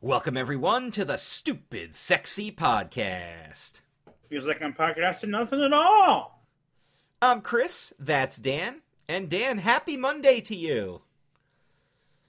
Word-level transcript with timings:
Welcome, 0.00 0.36
everyone, 0.36 0.92
to 0.92 1.04
the 1.04 1.16
Stupid 1.16 1.92
Sexy 1.92 2.52
Podcast. 2.52 3.80
Feels 4.22 4.46
like 4.46 4.62
I'm 4.62 4.72
podcasting 4.72 5.30
nothing 5.30 5.60
at 5.60 5.72
all. 5.72 6.44
I'm 7.20 7.40
Chris, 7.40 7.92
that's 7.98 8.36
Dan, 8.36 8.82
and 9.08 9.28
Dan, 9.28 9.58
happy 9.58 9.96
Monday 9.96 10.40
to 10.42 10.54
you. 10.54 11.02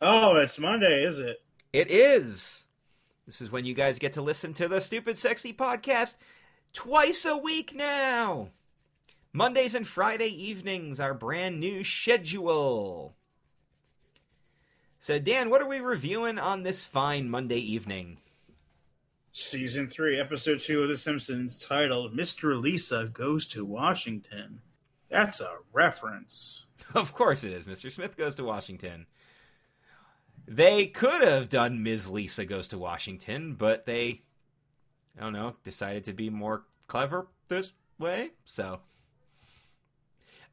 Oh, 0.01 0.37
it's 0.37 0.57
Monday, 0.57 1.03
is 1.03 1.19
it? 1.19 1.43
It 1.71 1.91
is. 1.91 2.65
This 3.27 3.39
is 3.39 3.51
when 3.51 3.65
you 3.65 3.75
guys 3.75 3.99
get 3.99 4.13
to 4.13 4.23
listen 4.23 4.55
to 4.55 4.67
the 4.67 4.81
Stupid 4.81 5.15
Sexy 5.15 5.53
Podcast 5.53 6.15
twice 6.73 7.23
a 7.23 7.37
week 7.37 7.75
now. 7.75 8.49
Mondays 9.31 9.75
and 9.75 9.85
Friday 9.85 10.29
evenings, 10.29 10.99
our 10.99 11.13
brand 11.13 11.59
new 11.59 11.83
schedule. 11.83 13.13
So, 15.01 15.17
Dan, 15.17 15.49
what 15.49 15.61
are 15.61 15.67
we 15.67 15.79
reviewing 15.79 16.37
on 16.37 16.63
this 16.63 16.85
fine 16.85 17.29
Monday 17.29 17.57
evening? 17.59 18.17
Season 19.31 19.87
3, 19.87 20.19
Episode 20.19 20.59
2 20.59 20.83
of 20.83 20.89
The 20.89 20.97
Simpsons, 20.97 21.65
titled 21.65 22.13
Mr. 22.13 22.61
Lisa 22.61 23.09
Goes 23.13 23.47
to 23.47 23.63
Washington. 23.63 24.59
That's 25.09 25.39
a 25.39 25.57
reference. 25.73 26.65
Of 26.95 27.13
course 27.13 27.43
it 27.43 27.53
is. 27.53 27.67
Mr. 27.67 27.91
Smith 27.91 28.17
goes 28.17 28.33
to 28.35 28.43
Washington. 28.43 29.05
They 30.47 30.87
could 30.87 31.21
have 31.21 31.47
done 31.47 31.83
Ms. 31.83 32.09
Lisa 32.09 32.45
Goes 32.45 32.67
to 32.69 32.79
Washington, 32.79 33.53
but 33.53 33.85
they, 33.85 34.23
I 35.15 35.21
don't 35.21 35.33
know, 35.33 35.55
decided 35.63 36.05
to 36.05 36.13
be 36.13 36.31
more 36.31 36.63
clever 36.87 37.27
this 37.47 37.73
way. 37.99 38.31
So, 38.43 38.79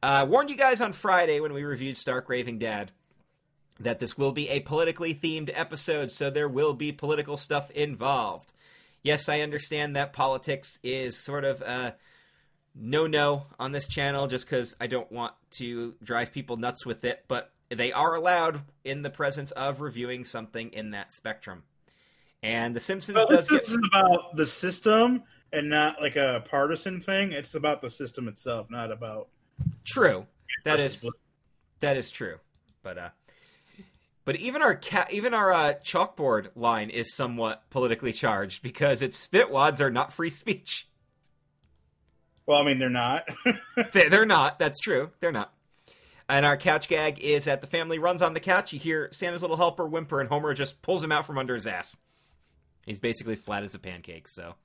uh, 0.03 0.27
warned 0.29 0.51
you 0.51 0.57
guys 0.57 0.79
on 0.79 0.93
Friday 0.93 1.39
when 1.39 1.53
we 1.53 1.63
reviewed 1.63 1.97
Stark 1.97 2.29
Raving 2.29 2.59
Dad 2.59 2.91
that 3.79 3.99
this 3.99 4.17
will 4.17 4.31
be 4.31 4.49
a 4.49 4.59
politically 4.61 5.13
themed 5.13 5.51
episode, 5.53 6.11
so 6.11 6.29
there 6.29 6.49
will 6.49 6.73
be 6.73 6.91
political 6.91 7.37
stuff 7.37 7.69
involved. 7.71 8.53
Yes, 9.03 9.29
I 9.29 9.41
understand 9.41 9.95
that 9.95 10.13
politics 10.13 10.79
is 10.83 11.17
sort 11.17 11.45
of 11.45 11.61
a 11.61 11.95
no 12.75 13.07
no 13.07 13.47
on 13.59 13.71
this 13.71 13.87
channel 13.87 14.27
just 14.27 14.45
because 14.45 14.75
I 14.79 14.87
don't 14.87 15.11
want 15.11 15.33
to 15.51 15.95
drive 16.03 16.31
people 16.31 16.57
nuts 16.57 16.85
with 16.85 17.03
it, 17.03 17.25
but 17.27 17.51
they 17.69 17.91
are 17.91 18.15
allowed 18.15 18.61
in 18.83 19.01
the 19.01 19.09
presence 19.09 19.51
of 19.51 19.81
reviewing 19.81 20.23
something 20.23 20.69
in 20.71 20.91
that 20.91 21.13
spectrum. 21.13 21.63
And 22.43 22.75
The 22.75 22.79
Simpsons 22.79 23.15
But 23.17 23.29
does 23.29 23.47
this 23.47 23.61
get. 23.61 23.69
is 23.69 23.79
about 23.91 24.35
the 24.35 24.45
system 24.45 25.23
and 25.51 25.69
not 25.69 26.01
like 26.01 26.15
a 26.15 26.43
partisan 26.49 27.01
thing. 27.01 27.31
It's 27.31 27.55
about 27.55 27.81
the 27.81 27.89
system 27.89 28.27
itself, 28.27 28.69
not 28.69 28.91
about. 28.91 29.29
True. 29.85 30.27
That 30.63 30.79
is 30.79 31.05
that 31.79 31.97
is 31.97 32.11
true. 32.11 32.37
But 32.83 32.97
uh 32.97 33.09
but 34.27 34.35
even 34.35 34.61
our 34.61 34.75
ca- 34.75 35.07
even 35.09 35.33
our 35.33 35.53
uh, 35.53 35.73
chalkboard 35.81 36.49
line 36.53 36.89
is 36.89 37.15
somewhat 37.15 37.63
politically 37.69 38.11
charged 38.11 38.61
because 38.61 39.01
its 39.01 39.25
spitwads 39.25 39.79
are 39.79 39.89
not 39.89 40.11
free 40.11 40.29
speech. 40.43 40.89
Well, 42.45 42.61
I 42.61 42.65
mean, 42.65 42.77
they're 42.77 42.89
not. 42.89 43.25
They- 43.93 44.09
They're 44.09 44.25
not. 44.25 44.59
That's 44.59 44.81
true. 44.81 45.11
They're 45.21 45.31
not. 45.31 45.53
And 46.27 46.45
our 46.45 46.57
couch 46.57 46.89
gag 46.89 47.19
is 47.19 47.45
that 47.45 47.61
the 47.61 47.67
family 47.67 47.99
runs 47.99 48.21
on 48.21 48.33
the 48.33 48.41
couch. 48.41 48.73
You 48.73 48.79
hear 48.79 49.07
Santa's 49.13 49.41
little 49.43 49.55
helper 49.55 49.87
whimper, 49.87 50.19
and 50.19 50.27
Homer 50.27 50.53
just 50.53 50.81
pulls 50.81 51.01
him 51.01 51.11
out 51.13 51.25
from 51.25 51.37
under 51.37 51.55
his 51.55 51.65
ass. 51.65 51.95
He's 52.85 52.99
basically 52.99 53.37
flat 53.37 53.63
as 53.63 53.75
a 53.75 53.79
pancake. 53.79 54.27
So, 54.27 54.55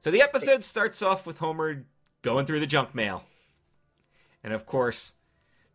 so 0.00 0.10
the 0.10 0.22
episode 0.22 0.64
starts 0.64 1.02
off 1.02 1.26
with 1.26 1.38
Homer 1.40 1.84
going 2.22 2.46
through 2.46 2.60
the 2.60 2.66
junk 2.66 2.94
mail, 2.94 3.24
and 4.42 4.54
of 4.54 4.64
course, 4.64 5.14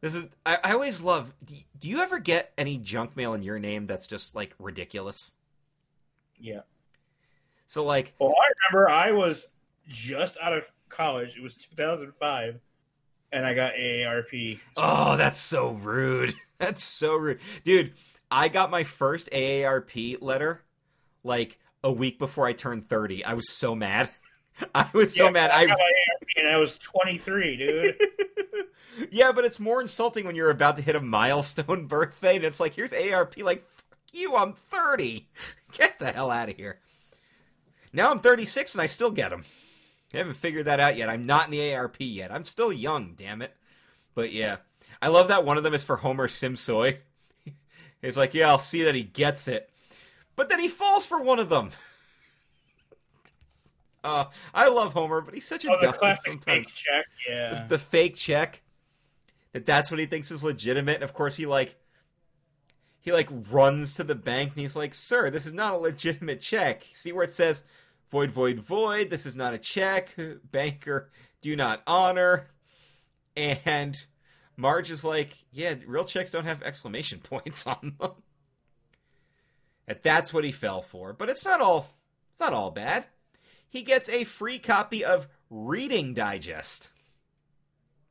this 0.03 0.15
is. 0.15 0.25
I, 0.45 0.59
I 0.63 0.73
always 0.73 1.01
love. 1.01 1.33
Do, 1.43 1.55
do 1.79 1.89
you 1.89 2.01
ever 2.01 2.19
get 2.19 2.53
any 2.59 2.77
junk 2.77 3.17
mail 3.17 3.33
in 3.33 3.43
your 3.43 3.59
name 3.59 3.87
that's 3.87 4.07
just 4.07 4.35
like 4.35 4.53
ridiculous? 4.59 5.33
yeah. 6.39 6.61
So, 7.67 7.83
like, 7.83 8.13
Well, 8.19 8.33
I 8.41 8.49
remember 8.71 8.89
I 8.89 9.11
was 9.11 9.47
just 9.87 10.37
out 10.41 10.53
of 10.53 10.71
college. 10.89 11.35
It 11.38 11.44
was 11.44 11.55
2005, 11.57 12.59
and 13.31 13.45
I 13.45 13.53
got 13.53 13.73
AARP. 13.75 14.59
Oh, 14.78 15.16
that's 15.17 15.39
so 15.39 15.73
rude. 15.73 16.33
That's 16.59 16.83
so 16.83 17.16
rude. 17.17 17.41
Dude, 17.66 17.94
I 18.31 18.47
got 18.47 18.72
my 18.72 18.85
first 18.85 19.29
AARP 19.31 20.22
letter 20.22 20.63
like 21.23 21.59
a 21.83 21.91
week 21.91 22.19
before 22.19 22.47
I 22.47 22.53
turned 22.53 22.88
30. 22.88 23.25
I 23.25 23.33
was 23.33 23.49
so 23.49 23.75
mad. 23.75 24.09
I 24.75 24.89
was 24.94 25.13
so 25.17 25.28
Yeah, 25.28 25.31
mad. 25.31 25.51
I 25.51 25.67
I 25.67 25.75
and 26.38 26.47
I 26.47 26.57
was 26.57 26.78
23, 26.78 27.57
dude. 27.57 28.01
Yeah, 29.09 29.31
but 29.31 29.45
it's 29.45 29.59
more 29.59 29.81
insulting 29.81 30.25
when 30.25 30.35
you're 30.35 30.50
about 30.50 30.75
to 30.75 30.84
hit 30.84 30.95
a 30.95 31.01
milestone 31.01 31.88
birthday 31.88 32.35
and 32.35 32.45
it's 32.45 32.59
like, 32.59 32.75
here's 32.75 32.94
ARP, 32.94 33.35
like 33.39 33.67
fuck 33.67 33.97
you, 34.11 34.35
I'm 34.35 34.53
30. 34.53 35.28
Get 35.72 35.97
the 36.00 36.11
hell 36.11 36.29
out 36.29 36.50
of 36.50 36.56
here. 36.56 36.79
Now 37.91 38.11
I'm 38.11 38.19
36 38.19 38.75
and 38.75 38.81
I 38.81 38.85
still 38.88 39.11
get 39.11 39.29
them. 39.29 39.45
I 40.13 40.17
haven't 40.17 40.35
figured 40.35 40.66
that 40.66 40.79
out 40.79 40.95
yet. 40.95 41.09
I'm 41.09 41.25
not 41.25 41.45
in 41.45 41.51
the 41.51 41.73
ARP 41.73 41.97
yet. 42.00 42.31
I'm 42.31 42.44
still 42.44 42.72
young, 42.72 43.13
damn 43.16 43.41
it. 43.41 43.55
But 44.16 44.31
yeah, 44.31 44.57
I 45.01 45.07
love 45.07 45.28
that 45.29 45.45
one 45.45 45.57
of 45.57 45.63
them 45.63 45.73
is 45.73 45.84
for 45.84 45.97
Homer 45.97 46.28
Simsoy. 46.28 47.00
He's 48.01 48.17
like, 48.17 48.34
yeah, 48.34 48.50
I'll 48.50 48.59
see 48.59 48.84
that 48.84 48.95
he 48.95 49.03
gets 49.03 49.47
it. 49.47 49.69
But 50.35 50.50
then 50.50 50.59
he 50.59 50.67
falls 50.67 51.05
for 51.05 51.22
one 51.22 51.40
of 51.40 51.50
them. 51.50 51.69
Uh, 54.03 54.25
I 54.53 54.68
love 54.68 54.94
Homer, 54.94 55.22
but 55.22 55.34
he's 55.34 55.47
such 55.47 55.64
a 55.66 55.69
oh, 55.69 55.78
the 55.80 55.94
classic 55.94 56.25
sometimes. 56.25 56.69
fake 56.69 56.75
check. 56.75 57.06
Yeah. 57.28 57.66
The 57.68 57.80
fake 57.80 58.16
check. 58.16 58.62
That 59.53 59.66
that's 59.66 59.91
what 59.91 60.00
he 60.00 60.06
thinks 60.06 60.31
is 60.31 60.44
legitimate. 60.44 60.96
And 60.96 61.03
of 61.03 61.14
course, 61.14 61.38
he 61.38 61.46
like 61.46 61.78
he 63.00 63.12
like 63.12 63.30
runs 63.50 63.94
to 63.96 64.03
the 64.03 64.16
bank 64.16 64.52
and 64.52 64.62
he's 64.62 64.75
like, 64.75 64.94
"Sir, 64.94 65.30
this 65.30 65.46
is 65.46 65.53
not 65.53 65.74
a 65.74 65.78
legitimate 65.78 66.41
check. 66.41 66.84
See 66.94 67.12
where 67.12 67.24
it 67.24 67.31
says 67.31 67.64
void, 68.09 68.31
void, 68.31 68.59
void. 68.59 69.09
This 69.09 69.25
is 69.25 69.36
not 69.36 69.53
a 69.53 69.58
check. 69.58 70.16
Banker, 70.52 71.12
do 71.41 71.56
not 71.56 71.81
honor." 71.88 72.50
And 73.35 74.06
Marge 74.58 74.91
is 74.91 75.03
like, 75.03 75.34
"Yeah, 75.52 75.75
real 75.85 76.06
checks 76.06 76.31
don't 76.31 76.46
have 76.46 76.62
exclamation 76.64 77.20
points 77.24 77.66
on 77.66 77.96
them." 78.00 78.12
And 79.88 80.00
that's 80.02 80.34
what 80.34 80.44
he 80.44 80.52
fell 80.52 80.81
for. 80.81 81.14
But 81.14 81.30
it's 81.30 81.46
not 81.46 81.62
all 81.62 81.88
it's 82.31 82.40
not 82.40 82.53
all 82.53 82.72
bad. 82.72 83.06
He 83.73 83.81
gets 83.84 84.07
a 84.07 84.23
free 84.23 84.57
copy 84.59 85.03
of 85.03 85.28
Reading 85.50 86.13
Digest. 86.13 86.91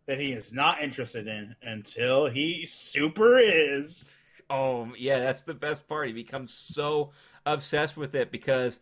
that 0.06 0.18
he 0.20 0.32
is 0.32 0.52
not 0.52 0.82
interested 0.82 1.26
in 1.28 1.56
until 1.62 2.26
he 2.26 2.66
super 2.66 3.38
is. 3.38 4.04
Oh, 4.50 4.92
yeah, 4.98 5.20
that's 5.20 5.44
the 5.44 5.54
best 5.54 5.88
part. 5.88 6.08
He 6.08 6.12
becomes 6.12 6.52
so 6.52 7.12
obsessed 7.46 7.96
with 7.96 8.14
it 8.14 8.30
because 8.30 8.80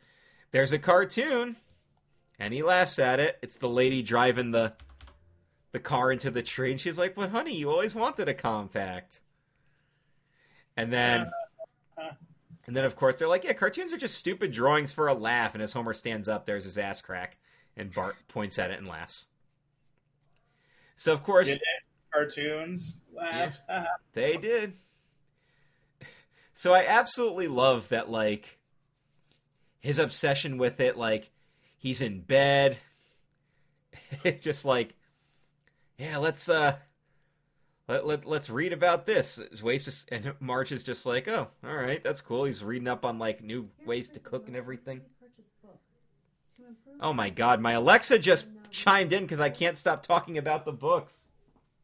there's 0.50 0.72
a 0.72 0.78
cartoon 0.78 1.56
and 2.38 2.52
he 2.54 2.62
laughs 2.62 2.98
at 2.98 3.20
it. 3.20 3.38
It's 3.42 3.58
the 3.58 3.68
lady 3.68 4.02
driving 4.02 4.50
the 4.52 4.74
the 5.72 5.80
car 5.80 6.10
into 6.12 6.30
the 6.30 6.42
tree 6.42 6.72
and 6.72 6.80
she's 6.80 6.98
like, 6.98 7.14
"But 7.14 7.30
honey, 7.30 7.56
you 7.56 7.70
always 7.70 7.94
wanted 7.94 8.28
a 8.28 8.34
compact." 8.34 9.20
And 10.76 10.92
then 10.92 11.30
and 12.70 12.76
then 12.76 12.84
of 12.84 12.94
course 12.94 13.16
they're 13.16 13.26
like, 13.26 13.42
"Yeah, 13.42 13.52
cartoons 13.54 13.92
are 13.92 13.96
just 13.96 14.14
stupid 14.14 14.52
drawings 14.52 14.92
for 14.92 15.08
a 15.08 15.12
laugh." 15.12 15.54
And 15.54 15.62
as 15.62 15.72
Homer 15.72 15.92
stands 15.92 16.28
up, 16.28 16.46
there's 16.46 16.62
his 16.62 16.78
ass 16.78 17.00
crack 17.00 17.36
and 17.76 17.92
Bart 17.92 18.14
points 18.28 18.60
at 18.60 18.70
it 18.70 18.78
and 18.78 18.86
laughs. 18.86 19.26
So 20.94 21.12
of 21.12 21.24
course, 21.24 21.48
Did 21.48 21.60
cartoons 22.12 22.98
laugh? 23.12 23.58
They 24.12 24.36
did. 24.36 24.74
So 26.52 26.72
I 26.72 26.84
absolutely 26.86 27.48
love 27.48 27.88
that 27.88 28.08
like 28.08 28.60
his 29.80 29.98
obsession 29.98 30.56
with 30.56 30.78
it 30.78 30.96
like 30.96 31.30
he's 31.76 32.00
in 32.02 32.20
bed 32.20 32.76
it's 34.24 34.44
just 34.44 34.64
like 34.66 34.94
yeah, 35.98 36.18
let's 36.18 36.48
uh 36.48 36.76
let, 37.90 38.06
let, 38.06 38.24
let's 38.24 38.48
read 38.48 38.72
about 38.72 39.04
this. 39.04 39.34
To, 39.36 39.92
and 40.12 40.34
Marge 40.38 40.70
is 40.70 40.84
just 40.84 41.04
like, 41.06 41.26
oh, 41.26 41.48
all 41.64 41.74
right, 41.74 42.02
that's 42.02 42.20
cool. 42.20 42.44
He's 42.44 42.62
reading 42.62 42.86
up 42.86 43.04
on 43.04 43.18
like 43.18 43.42
new 43.42 43.68
ways 43.84 44.08
to 44.10 44.20
cook 44.20 44.46
and 44.46 44.56
everything. 44.56 45.00
Oh 47.00 47.12
my 47.12 47.30
god, 47.30 47.60
my 47.60 47.72
Alexa 47.72 48.20
just 48.20 48.46
chimed 48.70 49.12
in 49.12 49.24
because 49.24 49.40
I 49.40 49.50
can't 49.50 49.76
stop 49.76 50.04
talking 50.04 50.38
about 50.38 50.64
the 50.64 50.72
books. 50.72 51.28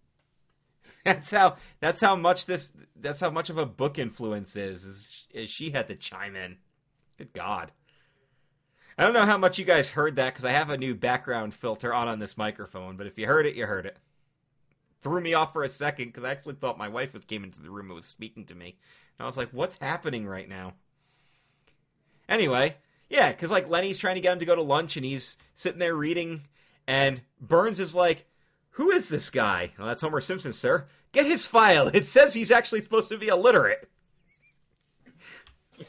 That's 1.04 1.30
how. 1.30 1.56
That's 1.80 2.00
how 2.00 2.16
much 2.16 2.46
this. 2.46 2.72
That's 2.94 3.20
how 3.20 3.30
much 3.30 3.48
of 3.48 3.58
a 3.58 3.64
book 3.64 3.98
influence 3.98 4.56
is. 4.56 4.84
Is, 4.84 5.26
is 5.32 5.50
she 5.50 5.70
had 5.70 5.86
to 5.86 5.94
chime 5.94 6.36
in? 6.36 6.58
Good 7.16 7.32
God. 7.32 7.72
I 8.98 9.04
don't 9.04 9.12
know 9.12 9.24
how 9.24 9.38
much 9.38 9.58
you 9.58 9.64
guys 9.64 9.90
heard 9.90 10.16
that 10.16 10.34
because 10.34 10.44
I 10.44 10.50
have 10.50 10.68
a 10.68 10.76
new 10.76 10.94
background 10.94 11.54
filter 11.54 11.94
on 11.94 12.08
on 12.08 12.18
this 12.18 12.36
microphone. 12.36 12.96
But 12.96 13.06
if 13.06 13.18
you 13.18 13.26
heard 13.26 13.46
it, 13.46 13.54
you 13.54 13.66
heard 13.66 13.86
it. 13.86 13.98
Threw 15.00 15.20
me 15.20 15.34
off 15.34 15.52
for 15.52 15.62
a 15.62 15.68
second 15.68 16.06
because 16.06 16.24
I 16.24 16.30
actually 16.30 16.54
thought 16.54 16.78
my 16.78 16.88
wife 16.88 17.14
was 17.14 17.24
came 17.24 17.44
into 17.44 17.60
the 17.60 17.70
room 17.70 17.86
and 17.86 17.96
was 17.96 18.06
speaking 18.06 18.44
to 18.46 18.54
me. 18.54 18.76
And 19.18 19.24
I 19.24 19.26
was 19.26 19.36
like, 19.36 19.50
"What's 19.50 19.76
happening 19.76 20.26
right 20.26 20.48
now?" 20.48 20.74
Anyway, 22.28 22.76
yeah, 23.08 23.30
because 23.30 23.50
like 23.50 23.68
Lenny's 23.68 23.98
trying 23.98 24.16
to 24.16 24.20
get 24.20 24.32
him 24.32 24.38
to 24.40 24.46
go 24.46 24.56
to 24.56 24.62
lunch, 24.62 24.96
and 24.96 25.04
he's 25.04 25.36
sitting 25.54 25.78
there 25.78 25.94
reading, 25.94 26.42
and 26.86 27.22
Burns 27.40 27.80
is 27.80 27.94
like, 27.94 28.26
"Who 28.70 28.90
is 28.90 29.08
this 29.08 29.30
guy?" 29.30 29.72
Well, 29.78 29.86
that's 29.86 30.00
Homer 30.00 30.20
Simpson, 30.20 30.52
sir. 30.52 30.86
Get 31.12 31.26
his 31.26 31.46
file. 31.46 31.88
It 31.88 32.04
says 32.04 32.34
he's 32.34 32.50
actually 32.50 32.82
supposed 32.82 33.08
to 33.10 33.18
be 33.18 33.28
illiterate. 33.28 33.88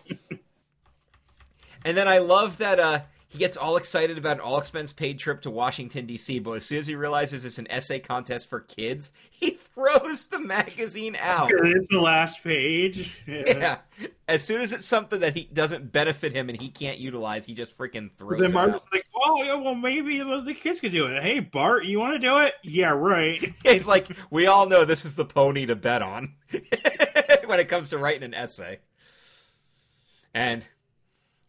And 1.87 1.95
then 1.95 2.09
I 2.09 2.17
love 2.17 2.57
that 2.57 2.81
uh, 2.81 3.01
he 3.29 3.37
gets 3.39 3.57
all 3.57 3.75
excited 3.75 4.17
about 4.17 4.37
an 4.37 4.41
all 4.41 4.57
expense 4.57 4.93
paid 4.93 5.19
trip 5.19 5.41
to 5.41 5.51
Washington, 5.51 6.05
D.C., 6.05 6.39
but 6.39 6.53
as 6.53 6.65
soon 6.65 6.79
as 6.79 6.87
he 6.87 6.95
realizes 6.95 7.43
it's 7.43 7.57
an 7.57 7.69
essay 7.69 7.99
contest 7.99 8.49
for 8.49 8.61
kids, 8.61 9.11
he 9.29 9.51
throws 9.51 10.27
the 10.27 10.39
magazine 10.39 11.17
out. 11.19 11.51
It's 11.53 11.87
the 11.89 11.99
last 11.99 12.43
page. 12.43 13.13
Yeah. 13.27 13.79
As 14.27 14.43
soon 14.43 14.61
as 14.61 14.71
it's 14.71 14.85
something 14.85 15.19
that 15.19 15.35
he 15.35 15.49
doesn't 15.51 15.91
benefit 15.91 16.33
him 16.33 16.49
and 16.49 16.59
he 16.59 16.69
can't 16.69 16.99
utilize, 16.99 17.45
he 17.45 17.53
just 17.53 17.77
freaking 17.77 18.11
throws 18.17 18.39
Then 18.39 18.51
it 18.51 18.55
out. 18.55 18.85
like, 18.93 19.05
"Oh, 19.15 19.43
yeah, 19.43 19.55
well, 19.55 19.75
maybe 19.75 20.19
the 20.19 20.53
kids 20.53 20.79
could 20.79 20.91
do 20.93 21.07
it." 21.07 21.21
Hey, 21.21 21.39
Bart, 21.39 21.85
you 21.85 21.99
want 21.99 22.13
to 22.13 22.19
do 22.19 22.37
it? 22.37 22.53
Yeah, 22.63 22.89
right. 22.89 23.53
He's 23.63 23.87
like, 23.87 24.07
we 24.31 24.47
all 24.47 24.67
know 24.67 24.85
this 24.85 25.05
is 25.05 25.15
the 25.15 25.25
pony 25.25 25.65
to 25.65 25.75
bet 25.75 26.01
on 26.01 26.35
when 27.45 27.59
it 27.59 27.67
comes 27.67 27.89
to 27.89 27.97
writing 27.97 28.23
an 28.23 28.33
essay. 28.33 28.79
And 30.33 30.65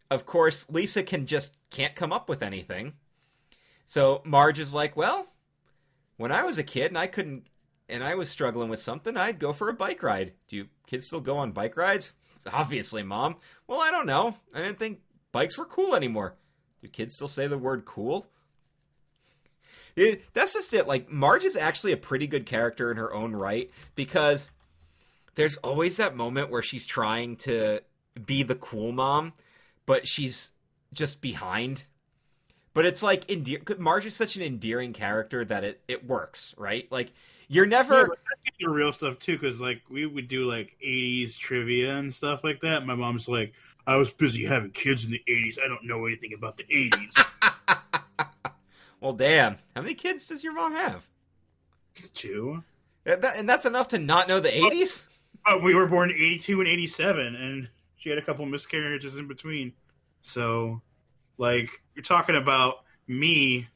of 0.09 0.25
course, 0.25 0.69
Lisa 0.69 1.03
can 1.03 1.25
just 1.25 1.57
can't 1.69 1.95
come 1.95 2.11
up 2.11 2.29
with 2.29 2.41
anything. 2.41 2.93
So 3.85 4.21
Marge 4.25 4.59
is 4.59 4.73
like, 4.73 4.95
well, 4.95 5.27
when 6.17 6.31
I 6.31 6.43
was 6.43 6.57
a 6.57 6.63
kid 6.63 6.91
and 6.91 6.97
I 6.97 7.07
couldn't 7.07 7.47
and 7.87 8.03
I 8.03 8.15
was 8.15 8.29
struggling 8.29 8.69
with 8.69 8.79
something, 8.79 9.17
I'd 9.17 9.39
go 9.39 9.51
for 9.53 9.69
a 9.69 9.73
bike 9.73 10.03
ride. 10.03 10.33
Do 10.47 10.57
you 10.57 10.67
kids 10.87 11.07
still 11.07 11.21
go 11.21 11.37
on 11.37 11.51
bike 11.51 11.75
rides? 11.75 12.13
Obviously, 12.51 13.03
mom. 13.03 13.37
Well, 13.67 13.81
I 13.81 13.91
don't 13.91 14.05
know. 14.05 14.35
I 14.53 14.59
didn't 14.59 14.79
think 14.79 14.99
bikes 15.31 15.57
were 15.57 15.65
cool 15.65 15.95
anymore. 15.95 16.35
Do 16.81 16.87
kids 16.87 17.15
still 17.15 17.27
say 17.27 17.47
the 17.47 17.57
word 17.57 17.85
cool? 17.85 18.27
It, 19.95 20.23
that's 20.33 20.53
just 20.53 20.73
it. 20.73 20.87
Like 20.87 21.09
Marge 21.11 21.43
is 21.43 21.57
actually 21.57 21.91
a 21.91 21.97
pretty 21.97 22.25
good 22.25 22.45
character 22.45 22.89
in 22.89 22.95
her 22.95 23.13
own 23.13 23.35
right 23.35 23.69
because 23.95 24.49
there's 25.35 25.57
always 25.57 25.97
that 25.97 26.15
moment 26.15 26.49
where 26.51 26.61
she's 26.61 26.85
trying 26.85 27.35
to 27.37 27.81
be 28.25 28.43
the 28.43 28.55
cool 28.55 28.93
mom, 28.93 29.33
but 29.89 30.07
she's 30.07 30.51
just 30.93 31.19
behind. 31.19 31.85
But 32.75 32.85
it's 32.85 33.01
like 33.01 33.27
endear- 33.27 33.79
Marge 33.79 34.05
is 34.05 34.15
such 34.15 34.35
an 34.35 34.43
endearing 34.43 34.93
character 34.93 35.43
that 35.43 35.63
it 35.63 35.81
it 35.87 36.05
works, 36.05 36.53
right? 36.59 36.87
Like 36.91 37.11
you're 37.47 37.65
never 37.65 38.01
Yeah, 38.01 38.51
the 38.59 38.69
real 38.69 38.93
stuff 38.93 39.17
too, 39.17 39.35
because 39.35 39.59
like 39.59 39.81
we 39.89 40.05
would 40.05 40.27
do 40.27 40.45
like 40.45 40.77
'80s 40.85 41.39
trivia 41.39 41.97
and 41.97 42.13
stuff 42.13 42.43
like 42.43 42.61
that. 42.61 42.85
My 42.85 42.93
mom's 42.93 43.27
like, 43.27 43.53
"I 43.87 43.97
was 43.97 44.11
busy 44.11 44.45
having 44.45 44.69
kids 44.69 45.05
in 45.05 45.11
the 45.11 45.23
'80s. 45.27 45.57
I 45.59 45.67
don't 45.67 45.83
know 45.85 46.05
anything 46.05 46.33
about 46.37 46.57
the 46.57 46.65
'80s." 46.65 47.25
well, 49.01 49.13
damn. 49.13 49.57
How 49.75 49.81
many 49.81 49.95
kids 49.95 50.27
does 50.27 50.43
your 50.43 50.53
mom 50.53 50.73
have? 50.73 51.07
Two. 52.13 52.63
And, 53.07 53.23
that, 53.23 53.37
and 53.37 53.49
that's 53.49 53.65
enough 53.65 53.87
to 53.87 53.97
not 53.97 54.27
know 54.27 54.39
the 54.39 54.49
80s? 54.49 55.07
Uh, 55.47 55.57
we 55.63 55.73
were 55.73 55.87
born 55.87 56.11
in 56.11 56.15
'82 56.15 56.59
and 56.59 56.69
'87, 56.69 57.35
and 57.35 57.69
she 57.99 58.09
had 58.09 58.17
a 58.17 58.21
couple 58.23 58.45
miscarriages 58.45 59.17
in 59.17 59.27
between. 59.27 59.73
So, 60.21 60.81
like, 61.37 61.69
you're 61.95 62.03
talking 62.03 62.35
about 62.35 62.83
me 63.07 63.67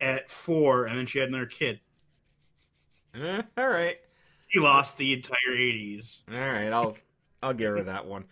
at 0.00 0.30
four, 0.30 0.84
and 0.86 0.96
then 0.96 1.06
she 1.06 1.18
had 1.18 1.28
another 1.28 1.46
kid. 1.46 1.80
Eh, 3.14 3.42
all 3.56 3.68
right. 3.68 3.98
She 4.48 4.60
lost 4.60 4.98
the 4.98 5.12
entire 5.14 5.56
'80s. 5.56 6.22
All 6.30 6.38
right, 6.38 6.68
I'll 6.68 6.96
I'll 7.42 7.54
give 7.54 7.72
her 7.72 7.82
that 7.82 8.06
one. 8.06 8.24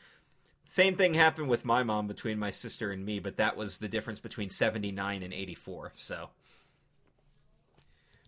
Same 0.67 0.97
thing 0.97 1.15
happened 1.15 1.49
with 1.49 1.65
my 1.65 1.83
mom 1.83 2.07
between 2.07 2.39
my 2.39 2.51
sister 2.51 2.91
and 2.91 3.05
me, 3.05 3.19
but 3.19 3.37
that 3.37 3.57
was 3.57 3.79
the 3.79 3.89
difference 3.89 4.19
between 4.19 4.49
79 4.49 5.23
and 5.23 5.33
84. 5.33 5.93
So 5.95 6.31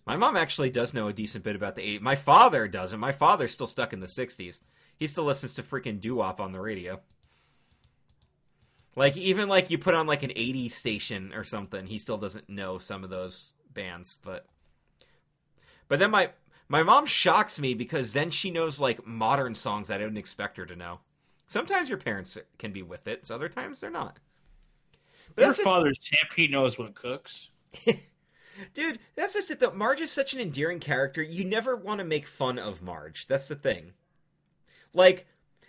my 0.06 0.16
mom 0.16 0.36
actually 0.36 0.70
does 0.70 0.94
know 0.94 1.08
a 1.08 1.12
decent 1.12 1.42
bit 1.42 1.56
about 1.56 1.74
the 1.74 1.98
80s. 1.98 2.00
My 2.00 2.14
father 2.14 2.68
doesn't. 2.68 3.00
My 3.00 3.12
father's 3.12 3.52
still 3.52 3.66
stuck 3.66 3.92
in 3.92 4.00
the 4.00 4.06
60s. 4.06 4.60
He 4.98 5.06
still 5.06 5.24
listens 5.24 5.54
to 5.54 5.62
freaking 5.62 6.00
doo-wop 6.00 6.40
on 6.40 6.52
the 6.52 6.60
radio. 6.60 7.00
Like 8.94 9.16
even 9.16 9.48
like 9.48 9.70
you 9.70 9.76
put 9.76 9.94
on 9.94 10.06
like 10.06 10.22
an 10.22 10.30
80s 10.30 10.70
station 10.70 11.32
or 11.34 11.44
something, 11.44 11.86
he 11.86 11.98
still 11.98 12.16
doesn't 12.16 12.48
know 12.48 12.78
some 12.78 13.04
of 13.04 13.10
those 13.10 13.52
bands, 13.72 14.16
but 14.24 14.46
but 15.88 15.98
then 15.98 16.10
my 16.10 16.30
my 16.68 16.82
mom 16.82 17.04
shocks 17.06 17.60
me 17.60 17.74
because 17.74 18.12
then 18.14 18.30
she 18.30 18.50
knows 18.50 18.80
like 18.80 19.06
modern 19.06 19.54
songs 19.54 19.88
that 19.88 20.00
I 20.00 20.04
didn't 20.04 20.16
expect 20.16 20.56
her 20.56 20.66
to 20.66 20.74
know. 20.74 21.00
Sometimes 21.46 21.88
your 21.88 21.98
parents 21.98 22.38
can 22.58 22.72
be 22.72 22.82
with 22.82 23.06
it, 23.06 23.26
so 23.26 23.34
other 23.34 23.48
times 23.48 23.80
they're 23.80 23.90
not. 23.90 24.18
But 25.34 25.42
Your 25.42 25.50
just- 25.50 25.62
father's 25.62 25.98
champ. 25.98 26.32
He 26.34 26.48
knows 26.48 26.78
what 26.78 26.94
cooks. 26.94 27.50
dude, 28.74 28.98
that's 29.14 29.34
just 29.34 29.50
it. 29.50 29.60
Though 29.60 29.72
Marge 29.72 30.00
is 30.00 30.10
such 30.10 30.32
an 30.34 30.40
endearing 30.40 30.80
character. 30.80 31.22
You 31.22 31.44
never 31.44 31.76
want 31.76 31.98
to 31.98 32.04
make 32.04 32.26
fun 32.26 32.58
of 32.58 32.82
Marge. 32.82 33.26
That's 33.26 33.48
the 33.48 33.54
thing. 33.54 33.92
Like 34.96 35.26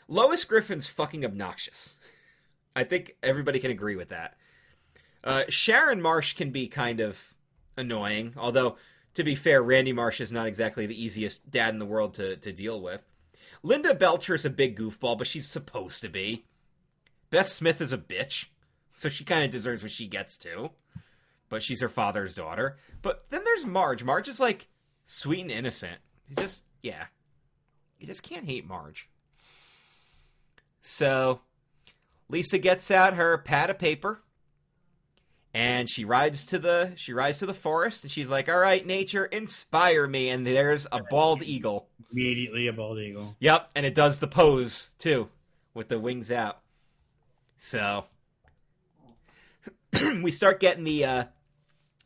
Lois 0.08 0.46
Griffin's 0.46 0.88
fucking 0.88 1.26
obnoxious. 1.26 1.98
I 2.76 2.86
think 2.86 3.18
everybody 3.22 3.60
can 3.60 3.72
agree 3.72 3.98
with 3.98 4.10
that. 4.10 4.38
Uh, 5.22 5.44
Sharon 5.50 6.02
Marsh 6.02 6.34
can 6.34 6.52
be 6.52 6.68
kind 6.68 7.02
of 7.02 7.36
annoying, 7.76 8.34
although 8.38 8.78
to 9.16 9.24
be 9.26 9.36
fair, 9.36 9.62
Randy 9.62 9.92
Marsh 9.92 10.22
is 10.22 10.32
not 10.32 10.48
exactly 10.48 10.86
the 10.86 11.04
easiest 11.04 11.52
dad 11.52 11.74
in 11.74 11.80
the 11.80 11.86
world 11.86 12.14
to 12.16 12.38
to 12.38 12.54
deal 12.54 12.82
with. 12.82 13.02
Linda 13.64 13.94
Belcher's 13.94 14.46
a 14.46 14.50
big 14.50 14.80
goofball, 14.80 15.18
but 15.18 15.28
she's 15.28 15.50
supposed 15.50 16.02
to 16.02 16.10
be. 16.10 16.46
Beth 17.30 17.48
Smith 17.48 17.82
is 17.82 17.92
a 17.92 17.98
bitch, 17.98 18.46
so 18.94 19.10
she 19.10 19.26
kind 19.26 19.44
of 19.44 19.52
deserves 19.52 19.84
what 19.84 19.92
she 19.92 20.08
gets 20.08 20.38
too. 20.38 20.72
But 21.50 21.64
she's 21.64 21.82
her 21.82 21.90
father's 21.90 22.34
daughter. 22.34 22.78
But 23.02 23.26
then 23.30 23.44
there's 23.44 23.66
Marge. 23.66 24.04
Marge 24.06 24.30
is 24.30 24.40
like 24.40 24.68
sweet 25.06 25.42
and 25.42 25.52
innocent. 25.52 25.98
You 26.30 26.36
just 26.38 26.64
yeah, 26.82 27.08
you 28.00 28.08
just 28.08 28.24
can't 28.24 28.46
hate 28.46 28.66
Marge. 28.66 29.10
So 30.82 31.42
Lisa 32.30 32.58
gets 32.58 32.92
out 32.92 33.14
her 33.14 33.38
pad 33.38 33.70
of 33.70 33.80
paper 33.80 34.22
and 35.54 35.90
she 35.90 36.06
rides 36.06 36.46
to 36.46 36.60
the 36.60 36.92
she 36.96 37.14
rides 37.14 37.40
to 37.40 37.46
the 37.46 37.54
forest 37.54 38.04
and 38.04 38.12
she's 38.12 38.30
like, 38.30 38.48
"All 38.48 38.60
right, 38.60 38.86
nature, 38.86 39.26
inspire 39.26 40.06
me." 40.08 40.30
And 40.30 40.46
there's 40.46 40.86
a 40.92 41.02
bald 41.10 41.42
eagle. 41.42 41.88
Immediately 42.12 42.68
a 42.68 42.74
bald 42.74 43.00
eagle. 43.00 43.36
Yep, 43.40 43.72
and 43.76 43.86
it 43.86 43.96
does 43.96 44.20
the 44.20 44.28
pose 44.28 44.92
too 45.00 45.30
with 45.74 45.88
the 45.88 46.00
wings 46.00 46.32
out. 46.32 46.60
So 47.60 48.06
we 50.22 50.32
start 50.32 50.60
getting 50.60 50.84
the 50.84 51.06
uh 51.06 51.24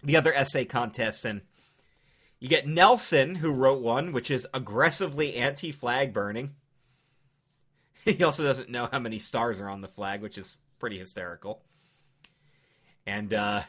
the 0.03 0.15
other 0.15 0.33
essay 0.33 0.65
contests 0.65 1.25
and 1.25 1.41
you 2.39 2.47
get 2.47 2.67
Nelson 2.67 3.35
who 3.35 3.53
wrote 3.53 3.81
one 3.81 4.13
which 4.13 4.31
is 4.31 4.47
aggressively 4.53 5.35
anti-flag 5.35 6.13
burning. 6.13 6.55
He 8.05 8.23
also 8.23 8.43
doesn't 8.43 8.69
know 8.69 8.89
how 8.91 8.97
many 8.97 9.19
stars 9.19 9.61
are 9.61 9.69
on 9.69 9.81
the 9.81 9.87
flag, 9.87 10.21
which 10.21 10.37
is 10.37 10.57
pretty 10.79 10.97
hysterical. 10.97 11.61
And 13.05 13.33
uh 13.33 13.61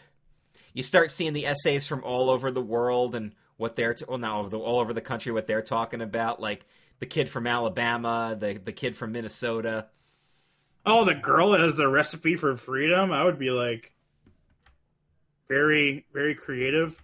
you 0.72 0.82
start 0.82 1.10
seeing 1.10 1.34
the 1.34 1.46
essays 1.46 1.86
from 1.86 2.02
all 2.02 2.30
over 2.30 2.50
the 2.50 2.62
world 2.62 3.14
and 3.14 3.32
what 3.58 3.76
they're 3.76 3.94
t- 3.94 4.06
well 4.08 4.18
now 4.18 4.34
all 4.34 4.40
over 4.40 4.48
the 4.48 4.58
all 4.58 4.80
over 4.80 4.94
the 4.94 5.02
country 5.02 5.32
what 5.32 5.46
they're 5.46 5.60
talking 5.60 6.00
about 6.00 6.40
like 6.40 6.64
the 6.98 7.06
kid 7.06 7.28
from 7.28 7.46
Alabama, 7.46 8.36
the 8.38 8.54
the 8.64 8.72
kid 8.72 8.96
from 8.96 9.12
Minnesota. 9.12 9.88
Oh, 10.86 11.04
the 11.04 11.14
girl 11.14 11.52
has 11.52 11.74
the 11.74 11.88
recipe 11.88 12.36
for 12.36 12.56
freedom. 12.56 13.12
I 13.12 13.24
would 13.24 13.38
be 13.38 13.50
like, 13.50 13.92
very, 15.48 16.06
very 16.12 16.34
creative. 16.34 17.00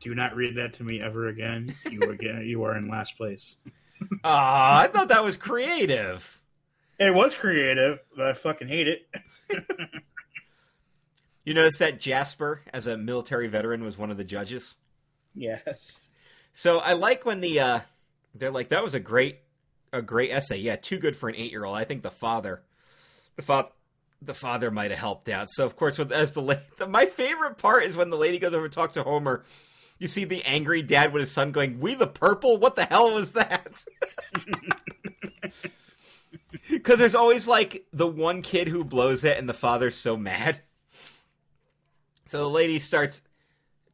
Do 0.00 0.14
not 0.14 0.36
read 0.36 0.54
that 0.56 0.74
to 0.74 0.84
me 0.84 1.00
ever 1.00 1.28
again. 1.28 1.74
You 1.90 2.00
are 2.02 2.12
again, 2.12 2.44
you 2.46 2.62
are 2.64 2.76
in 2.76 2.88
last 2.88 3.16
place. 3.16 3.56
Ah, 4.22 4.82
I 4.82 4.86
thought 4.86 5.08
that 5.08 5.24
was 5.24 5.36
creative. 5.36 6.40
It 6.98 7.14
was 7.14 7.34
creative, 7.34 8.00
but 8.16 8.26
I 8.26 8.32
fucking 8.32 8.68
hate 8.68 8.88
it. 8.88 9.08
You 11.48 11.54
notice 11.54 11.78
that 11.78 11.98
Jasper, 11.98 12.60
as 12.74 12.86
a 12.86 12.98
military 12.98 13.46
veteran, 13.48 13.82
was 13.82 13.96
one 13.96 14.10
of 14.10 14.18
the 14.18 14.24
judges. 14.24 14.76
Yes. 15.34 15.98
So 16.52 16.78
I 16.78 16.92
like 16.92 17.24
when 17.24 17.40
the 17.40 17.58
uh 17.58 17.80
they're 18.34 18.50
like 18.50 18.68
that 18.68 18.84
was 18.84 18.92
a 18.92 19.00
great 19.00 19.38
a 19.90 20.02
great 20.02 20.30
essay. 20.30 20.58
Yeah, 20.58 20.76
too 20.76 20.98
good 20.98 21.16
for 21.16 21.26
an 21.30 21.36
8-year-old. 21.36 21.74
I 21.74 21.84
think 21.84 22.02
the 22.02 22.10
father 22.10 22.60
the 23.36 23.42
father 23.42 23.70
the 24.20 24.34
father 24.34 24.70
might 24.70 24.90
have 24.90 25.00
helped 25.00 25.30
out. 25.30 25.48
So 25.48 25.64
of 25.64 25.74
course 25.74 25.96
with 25.96 26.12
as 26.12 26.34
the, 26.34 26.42
la- 26.42 26.56
the 26.76 26.86
my 26.88 27.06
favorite 27.06 27.56
part 27.56 27.84
is 27.84 27.96
when 27.96 28.10
the 28.10 28.18
lady 28.18 28.38
goes 28.38 28.52
over 28.52 28.68
to 28.68 28.74
talk 28.74 28.92
to 28.92 29.02
Homer. 29.02 29.42
You 29.98 30.06
see 30.06 30.24
the 30.26 30.44
angry 30.44 30.82
dad 30.82 31.14
with 31.14 31.20
his 31.20 31.32
son 31.32 31.50
going, 31.50 31.80
"We 31.80 31.94
the 31.94 32.06
purple? 32.06 32.58
What 32.58 32.76
the 32.76 32.84
hell 32.84 33.14
was 33.14 33.32
that?" 33.32 33.82
Cuz 36.88 36.98
there's 36.98 37.14
always 37.14 37.46
like 37.46 37.84
the 37.92 38.06
one 38.06 38.40
kid 38.40 38.68
who 38.68 38.82
blows 38.82 39.22
it 39.22 39.36
and 39.36 39.46
the 39.46 39.52
father's 39.52 39.94
so 39.94 40.16
mad. 40.16 40.60
So 42.24 42.38
the 42.38 42.48
lady 42.48 42.78
starts 42.78 43.20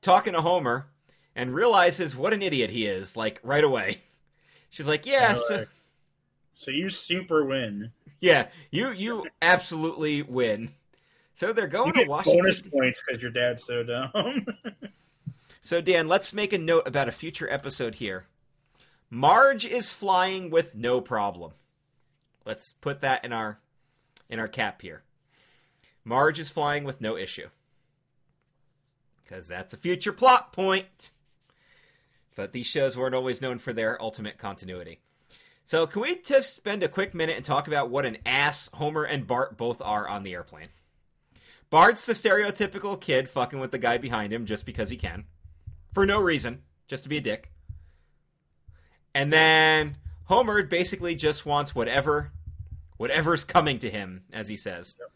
talking 0.00 0.32
to 0.32 0.40
Homer 0.40 0.86
and 1.34 1.52
realizes 1.52 2.14
what 2.14 2.32
an 2.32 2.40
idiot 2.40 2.70
he 2.70 2.86
is, 2.86 3.16
like 3.16 3.40
right 3.42 3.64
away. 3.64 3.98
She's 4.70 4.86
like, 4.86 5.06
"Yeah, 5.06 5.32
uh, 5.36 5.40
so, 5.40 5.66
So 6.56 6.70
you 6.70 6.88
super 6.88 7.44
win. 7.44 7.90
yeah, 8.20 8.46
you 8.70 8.90
you 8.92 9.26
absolutely 9.42 10.22
win." 10.22 10.72
So 11.32 11.52
they're 11.52 11.66
going 11.66 11.94
to 11.94 12.04
Washington. 12.04 12.42
bonus 12.42 12.60
points 12.60 13.02
because 13.04 13.20
your 13.20 13.32
dad's 13.32 13.64
so 13.64 13.82
dumb. 13.82 14.46
So 15.66 15.80
Dan, 15.80 16.06
let's 16.06 16.32
make 16.32 16.52
a 16.52 16.58
note 16.58 16.86
about 16.86 17.08
a 17.08 17.12
future 17.12 17.50
episode 17.50 17.94
here. 17.94 18.26
Marge 19.08 19.64
is 19.64 19.92
flying 19.92 20.50
with 20.50 20.76
no 20.76 21.00
problem. 21.00 21.54
Let's 22.44 22.72
put 22.80 23.00
that 23.00 23.24
in 23.24 23.32
our 23.32 23.58
in 24.28 24.38
our 24.38 24.48
cap 24.48 24.82
here. 24.82 25.02
Marge 26.04 26.38
is 26.38 26.50
flying 26.50 26.84
with 26.84 27.00
no 27.00 27.16
issue. 27.16 27.48
Because 29.22 29.48
that's 29.48 29.72
a 29.72 29.78
future 29.78 30.12
plot 30.12 30.52
point. 30.52 31.10
But 32.36 32.52
these 32.52 32.66
shows 32.66 32.96
weren't 32.96 33.14
always 33.14 33.40
known 33.40 33.58
for 33.58 33.72
their 33.72 34.00
ultimate 34.02 34.38
continuity. 34.38 35.00
So, 35.64 35.86
can 35.86 36.02
we 36.02 36.16
just 36.16 36.54
spend 36.54 36.82
a 36.82 36.88
quick 36.88 37.14
minute 37.14 37.36
and 37.36 37.44
talk 37.44 37.66
about 37.66 37.88
what 37.88 38.04
an 38.04 38.18
ass 38.26 38.68
Homer 38.74 39.04
and 39.04 39.26
Bart 39.26 39.56
both 39.56 39.80
are 39.80 40.06
on 40.06 40.22
the 40.22 40.34
airplane? 40.34 40.68
Bart's 41.70 42.04
the 42.04 42.12
stereotypical 42.12 43.00
kid 43.00 43.30
fucking 43.30 43.58
with 43.58 43.70
the 43.70 43.78
guy 43.78 43.96
behind 43.96 44.30
him 44.30 44.44
just 44.44 44.66
because 44.66 44.90
he 44.90 44.96
can. 44.98 45.24
For 45.94 46.04
no 46.04 46.20
reason, 46.20 46.62
just 46.86 47.04
to 47.04 47.08
be 47.08 47.16
a 47.16 47.22
dick. 47.22 47.50
And 49.14 49.32
then 49.32 49.96
Homer 50.26 50.62
basically 50.64 51.14
just 51.14 51.46
wants 51.46 51.74
whatever 51.74 52.32
whatever's 52.96 53.44
coming 53.44 53.78
to 53.78 53.90
him, 53.90 54.24
as 54.32 54.48
he 54.48 54.56
says. 54.56 54.96
Yep. 54.98 55.10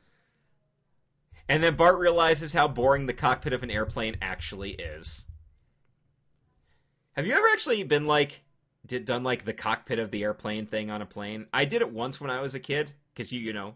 And 1.49 1.63
then 1.63 1.77
Bart 1.77 1.99
realizes 1.99 2.53
how 2.53 2.69
boring 2.69 3.07
the 3.07 3.15
cockpit 3.15 3.53
of 3.53 3.63
an 3.63 3.71
airplane 3.71 4.17
actually 4.21 4.73
is. 4.73 5.25
Have 7.13 7.27
you 7.27 7.33
ever 7.33 7.49
actually 7.53 7.83
been 7.85 8.07
like 8.07 8.43
did 8.87 9.05
done 9.05 9.23
like 9.23 9.45
the 9.45 9.53
cockpit 9.53 9.99
of 9.99 10.11
the 10.11 10.23
airplane 10.23 10.67
thing 10.67 10.91
on 10.91 11.03
a 11.03 11.07
plane? 11.07 11.47
I 11.53 11.65
did 11.65 11.83
it 11.83 11.93
once 11.93 12.21
when 12.21 12.31
I 12.31 12.41
was 12.41 12.55
a 12.55 12.61
kid 12.61 12.93
because 13.13 13.33
you 13.33 13.41
you 13.41 13.53
know 13.53 13.75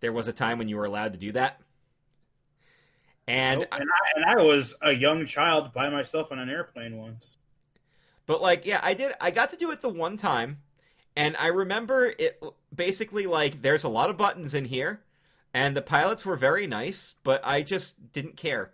there 0.00 0.12
was 0.12 0.28
a 0.28 0.32
time 0.32 0.58
when 0.58 0.68
you 0.68 0.76
were 0.76 0.84
allowed 0.84 1.12
to 1.12 1.18
do 1.18 1.32
that. 1.32 1.60
And, 3.26 3.60
and, 3.60 3.68
I, 3.72 4.16
and 4.16 4.24
I 4.24 4.42
was 4.42 4.76
a 4.82 4.92
young 4.92 5.24
child 5.24 5.72
by 5.72 5.88
myself 5.88 6.32
on 6.32 6.40
an 6.40 6.50
airplane 6.50 6.96
once. 6.96 7.36
But 8.26 8.42
like, 8.42 8.66
yeah, 8.66 8.80
I 8.82 8.94
did. 8.94 9.12
I 9.20 9.30
got 9.30 9.50
to 9.50 9.56
do 9.56 9.70
it 9.70 9.82
the 9.82 9.88
one 9.88 10.16
time, 10.16 10.58
and 11.16 11.36
I 11.38 11.48
remember 11.48 12.12
it 12.18 12.42
basically 12.74 13.26
like 13.26 13.62
there's 13.62 13.84
a 13.84 13.88
lot 13.88 14.10
of 14.10 14.16
buttons 14.16 14.54
in 14.54 14.66
here, 14.66 15.00
and 15.52 15.76
the 15.76 15.82
pilots 15.82 16.24
were 16.24 16.36
very 16.36 16.66
nice, 16.66 17.14
but 17.22 17.40
I 17.44 17.62
just 17.62 18.12
didn't 18.12 18.36
care. 18.36 18.72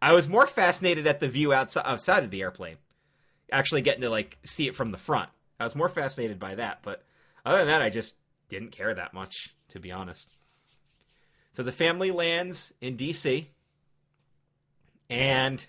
I 0.00 0.12
was 0.12 0.28
more 0.28 0.46
fascinated 0.46 1.06
at 1.06 1.20
the 1.20 1.28
view 1.28 1.52
outside 1.52 1.84
outside 1.86 2.24
of 2.24 2.30
the 2.30 2.42
airplane, 2.42 2.76
actually 3.50 3.82
getting 3.82 4.02
to 4.02 4.10
like 4.10 4.38
see 4.44 4.66
it 4.66 4.76
from 4.76 4.92
the 4.92 4.98
front. 4.98 5.30
I 5.58 5.64
was 5.64 5.76
more 5.76 5.88
fascinated 5.88 6.38
by 6.38 6.54
that, 6.56 6.80
but 6.82 7.04
other 7.44 7.58
than 7.58 7.68
that, 7.68 7.82
I 7.82 7.90
just 7.90 8.16
didn't 8.48 8.72
care 8.72 8.92
that 8.94 9.14
much, 9.14 9.54
to 9.68 9.80
be 9.80 9.90
honest. 9.90 10.28
So 11.52 11.62
the 11.62 11.72
family 11.72 12.10
lands 12.10 12.74
in 12.80 12.96
D.C 12.96 13.48
and 15.08 15.66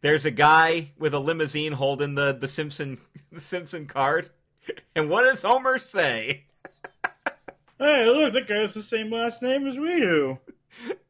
there's 0.00 0.24
a 0.24 0.30
guy 0.30 0.92
with 0.98 1.14
a 1.14 1.18
limousine 1.18 1.72
holding 1.72 2.14
the 2.14 2.32
the 2.32 2.48
Simpson 2.48 2.98
the 3.32 3.40
Simpson 3.40 3.86
card. 3.86 4.30
And 4.94 5.08
what 5.08 5.22
does 5.22 5.42
Homer 5.42 5.78
say? 5.78 6.44
hey, 7.78 8.06
look, 8.06 8.34
that 8.34 8.46
guy 8.46 8.60
has 8.60 8.74
the 8.74 8.82
same 8.82 9.10
last 9.10 9.42
name 9.42 9.66
as 9.66 9.78
we 9.78 9.98
do. 9.98 10.38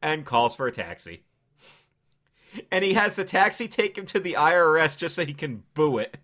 And 0.01 0.25
calls 0.25 0.55
for 0.55 0.67
a 0.67 0.71
taxi. 0.71 1.23
And 2.71 2.83
he 2.83 2.93
has 2.93 3.15
the 3.15 3.25
taxi 3.25 3.67
take 3.67 3.97
him 3.97 4.05
to 4.07 4.19
the 4.19 4.33
IRS 4.33 4.95
just 4.95 5.15
so 5.15 5.25
he 5.25 5.33
can 5.33 5.63
boo 5.73 5.97
it. 5.97 6.17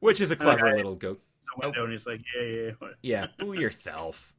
Which 0.00 0.20
is 0.20 0.32
a 0.32 0.36
clever 0.36 0.74
little 0.74 0.96
go. 0.96 1.18
Window, 1.56 1.84
and 1.84 1.92
he's 1.92 2.06
like, 2.06 2.22
yeah, 2.36 2.42
yeah. 2.42 2.70
Yeah, 3.02 3.26
boo 3.38 3.52
yourself. 3.52 4.34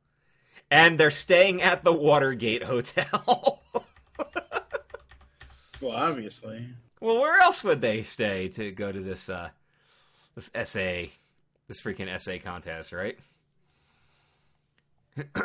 And 0.69 0.99
they're 0.99 1.09
staying 1.09 1.61
at 1.61 1.83
the 1.83 1.93
Watergate 1.93 2.63
Hotel. 2.63 3.61
Well, 5.81 5.95
obviously. 5.95 6.67
Well, 6.99 7.19
where 7.21 7.39
else 7.39 7.63
would 7.63 7.81
they 7.81 8.03
stay 8.03 8.49
to 8.49 8.71
go 8.71 8.91
to 8.91 8.99
this 8.99 9.29
uh 9.29 9.49
this 10.35 10.51
essay, 10.53 11.11
this 11.67 11.81
freaking 11.81 12.07
essay 12.07 12.39
contest, 12.39 12.91
right? 12.91 13.17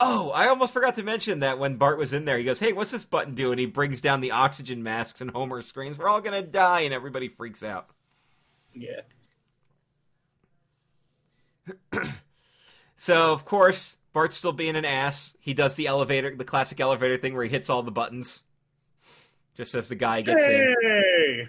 oh, 0.00 0.30
I 0.30 0.48
almost 0.48 0.72
forgot 0.72 0.94
to 0.96 1.02
mention 1.02 1.40
that 1.40 1.58
when 1.58 1.76
Bart 1.76 1.98
was 1.98 2.12
in 2.12 2.24
there, 2.24 2.38
he 2.38 2.44
goes, 2.44 2.60
"Hey, 2.60 2.72
what's 2.72 2.90
this 2.90 3.04
button 3.04 3.34
do?" 3.34 3.50
And 3.50 3.60
he 3.60 3.66
brings 3.66 4.00
down 4.00 4.20
the 4.20 4.32
oxygen 4.32 4.82
masks, 4.82 5.20
and 5.20 5.30
Homer 5.30 5.62
screams, 5.62 5.98
"We're 5.98 6.08
all 6.08 6.20
gonna 6.20 6.42
die!" 6.42 6.80
And 6.80 6.94
everybody 6.94 7.28
freaks 7.28 7.62
out. 7.62 7.90
Yeah. 8.74 9.02
so 12.96 13.32
of 13.32 13.44
course 13.44 13.96
Bart's 14.12 14.36
still 14.36 14.52
being 14.52 14.76
an 14.76 14.84
ass. 14.84 15.36
He 15.40 15.54
does 15.54 15.74
the 15.74 15.86
elevator, 15.86 16.34
the 16.34 16.44
classic 16.44 16.80
elevator 16.80 17.16
thing 17.16 17.34
where 17.34 17.44
he 17.44 17.50
hits 17.50 17.70
all 17.70 17.82
the 17.82 17.90
buttons 17.90 18.44
just 19.56 19.74
as 19.74 19.88
the 19.88 19.94
guy 19.94 20.22
gets 20.22 20.44
hey! 20.44 21.40
in. 21.40 21.48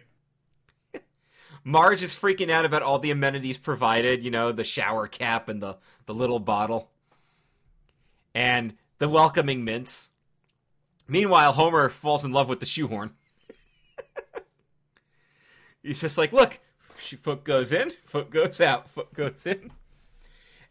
Marge 1.64 2.04
is 2.04 2.14
freaking 2.14 2.50
out 2.50 2.66
about 2.66 2.84
all 2.84 3.00
the 3.00 3.12
amenities 3.12 3.58
provided, 3.58 4.24
you 4.24 4.32
know, 4.32 4.52
the 4.52 4.64
shower 4.64 5.08
cap 5.08 5.48
and 5.48 5.62
the, 5.62 5.78
the 6.06 6.14
little 6.14 6.40
bottle. 6.40 6.90
And 8.36 8.74
the 8.98 9.08
welcoming 9.08 9.64
mints. 9.64 10.12
Meanwhile, 11.08 11.54
Homer 11.54 11.90
falls 11.90 12.26
in 12.26 12.32
love 12.32 12.50
with 12.50 12.60
the 12.60 12.66
shoehorn. 12.66 13.12
He's 15.84 16.02
just 16.02 16.18
like, 16.18 16.34
look, 16.34 16.60
foot 16.82 17.44
goes 17.44 17.72
in, 17.72 17.92
foot 18.04 18.30
goes 18.30 18.60
out, 18.60 18.90
foot 18.90 19.14
goes 19.14 19.46
in. 19.46 19.72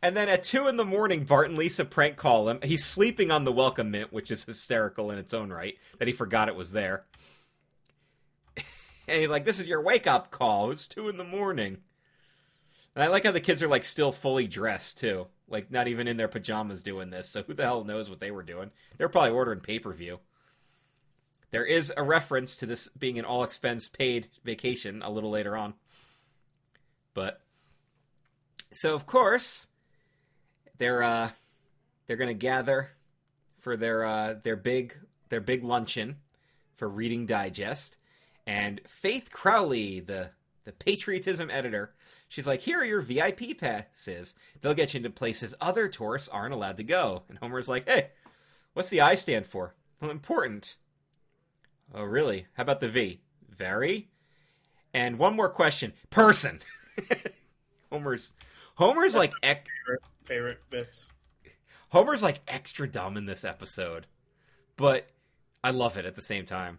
And 0.03 0.17
then 0.17 0.29
at 0.29 0.43
two 0.43 0.67
in 0.67 0.77
the 0.77 0.85
morning, 0.85 1.25
Bart 1.25 1.49
and 1.49 1.57
Lisa 1.57 1.85
prank 1.85 2.17
call 2.17 2.49
him. 2.49 2.59
He's 2.63 2.85
sleeping 2.85 3.31
on 3.31 3.45
the 3.45 3.53
welcome 3.53 3.91
mint, 3.91 4.13
which 4.13 4.31
is 4.31 4.45
hysterical 4.45 5.11
in 5.11 5.19
its 5.19 5.33
own 5.33 5.51
right 5.51 5.79
that 5.99 6.09
he 6.09 6.13
forgot 6.13 6.49
it 6.49 6.57
was 6.57 6.73
there. 6.73 7.05
And 9.09 9.21
he's 9.21 9.31
like, 9.31 9.45
"This 9.45 9.61
is 9.61 9.69
your 9.69 9.83
wake 9.83 10.07
up 10.07 10.31
call. 10.31 10.71
It's 10.71 10.89
two 10.89 11.09
in 11.09 11.17
the 11.17 11.25
morning." 11.25 11.79
And 12.95 13.03
I 13.03 13.09
like 13.09 13.25
how 13.25 13.33
the 13.33 13.41
kids 13.41 13.63
are 13.63 13.69
like 13.69 13.85
still 13.85 14.13
fully 14.13 14.47
dressed 14.47 14.99
too, 14.99 15.29
like 15.49 15.71
not 15.71 15.89
even 15.89 16.07
in 16.07 16.17
their 16.17 16.29
pajamas 16.29 16.83
doing 16.83 17.11
this. 17.11 17.29
So 17.29 17.43
who 17.43 17.55
the 17.55 17.63
hell 17.63 17.85
knows 17.85 18.11
what 18.11 18.21
they 18.21 18.31
were 18.31 18.43
doing? 18.43 18.71
They're 18.99 19.09
probably 19.09 19.31
ordering 19.31 19.61
pay 19.61 19.79
per 19.79 19.93
view. 19.93 20.21
There 21.51 21.65
is 21.65 21.93
a 21.97 22.03
reference 22.03 22.57
to 22.57 22.67
this 22.67 22.89
being 22.89 23.19
an 23.19 23.25
all 23.25 23.45
expense 23.45 23.89
paid 23.89 24.29
vacation 24.45 25.03
a 25.03 25.11
little 25.11 25.31
later 25.31 25.57
on. 25.57 25.75
But 27.15 27.43
so 28.73 28.95
of 28.95 29.07
course 29.07 29.69
they're 30.79 31.03
uh, 31.03 31.31
they're 32.07 32.17
gonna 32.17 32.35
gather 32.35 32.91
for 33.59 33.77
their 33.77 34.05
uh, 34.05 34.35
their 34.43 34.57
big 34.57 34.99
their 35.29 35.41
big 35.41 35.63
luncheon 35.63 36.17
for 36.75 36.89
Reading 36.89 37.27
Digest, 37.27 37.99
and 38.47 38.81
Faith 38.87 39.31
Crowley, 39.31 40.01
the 40.01 40.31
the 40.65 40.73
patriotism 40.73 41.51
editor, 41.51 41.95
she's 42.29 42.47
like, 42.47 42.61
"Here 42.61 42.81
are 42.81 42.85
your 42.85 43.01
VIP 43.01 43.59
passes. 43.59 44.35
They'll 44.61 44.75
get 44.75 44.95
you 44.95 44.99
into 44.99 45.11
places 45.11 45.55
other 45.61 45.89
tourists 45.89 46.29
aren't 46.29 46.55
allowed 46.55 46.77
to 46.79 46.85
go." 46.85 47.23
And 47.29 47.39
Homer's 47.39 47.69
like, 47.69 47.89
"Hey, 47.89 48.11
what's 48.75 48.89
the 48.89 49.01
I 49.01 49.15
stand 49.15 49.47
for? 49.47 49.75
Well, 50.01 50.11
important. 50.11 50.77
Oh, 51.95 52.05
really? 52.05 52.47
How 52.55 52.63
about 52.63 52.81
the 52.81 52.89
V? 52.89 53.21
Very. 53.49 54.11
And 54.95 55.19
one 55.19 55.37
more 55.37 55.51
question: 55.51 55.93
person. 56.11 56.61
Homer's 57.91 58.33
Homer's 58.77 59.15
like 59.15 59.33
ec- 59.43 59.69
favorite 60.25 60.61
bits. 60.71 61.09
Homer's 61.91 62.23
like 62.23 62.41
extra 62.49 62.89
dumb 62.89 63.17
in 63.17 63.27
this 63.27 63.45
episode, 63.45 64.07
but 64.77 65.11
I 65.63 65.71
love 65.71 65.97
it 65.97 66.07
at 66.07 66.15
the 66.15 66.23
same 66.23 66.47
time. 66.47 66.79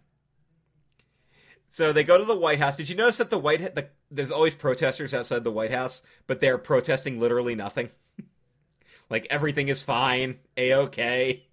So 1.74 1.92
they 1.92 2.04
go 2.04 2.20
to 2.20 2.24
the 2.24 2.38
White 2.38 2.60
House. 2.60 2.78
Did 2.78 2.88
you 2.88 2.96
notice 2.96 3.18
that 3.18 3.32
the 3.32 3.40
White 3.40 3.74
the, 3.74 3.88
there's 4.12 4.30
always 4.30 4.54
protesters 4.54 5.12
outside 5.12 5.44
the 5.44 5.52
White 5.52 5.72
House, 5.72 6.04
but 6.28 6.40
they're 6.40 6.60
protesting 6.60 7.20
literally 7.20 7.56
nothing. 7.56 7.90
like 9.10 9.26
everything 9.32 9.70
is 9.70 9.82
fine, 9.82 10.38
a 10.56 10.76
okay, 10.76 11.48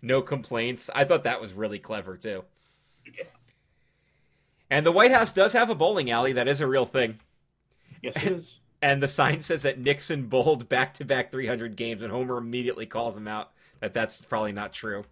no 0.00 0.22
complaints. 0.22 0.88
I 0.94 1.04
thought 1.04 1.24
that 1.24 1.42
was 1.42 1.52
really 1.52 1.78
clever 1.78 2.16
too. 2.16 2.44
Yeah. 3.04 3.24
And 4.70 4.86
the 4.86 4.92
White 4.92 5.12
House 5.12 5.34
does 5.34 5.52
have 5.52 5.68
a 5.68 5.74
bowling 5.74 6.10
alley. 6.10 6.32
That 6.32 6.48
is 6.48 6.62
a 6.62 6.66
real 6.66 6.86
thing. 6.86 7.20
Yes, 8.00 8.16
it 8.16 8.32
is 8.32 8.60
and 8.80 9.02
the 9.02 9.08
sign 9.08 9.42
says 9.42 9.64
that 9.64 9.78
Nixon 9.78 10.28
bowled 10.28 10.70
back 10.70 10.94
to 10.94 11.04
back 11.04 11.30
300 11.30 11.76
games, 11.76 12.00
and 12.00 12.10
Homer 12.10 12.38
immediately 12.38 12.86
calls 12.86 13.14
him 13.14 13.28
out 13.28 13.50
that 13.80 13.92
that's 13.92 14.16
probably 14.22 14.52
not 14.52 14.72
true. 14.72 15.04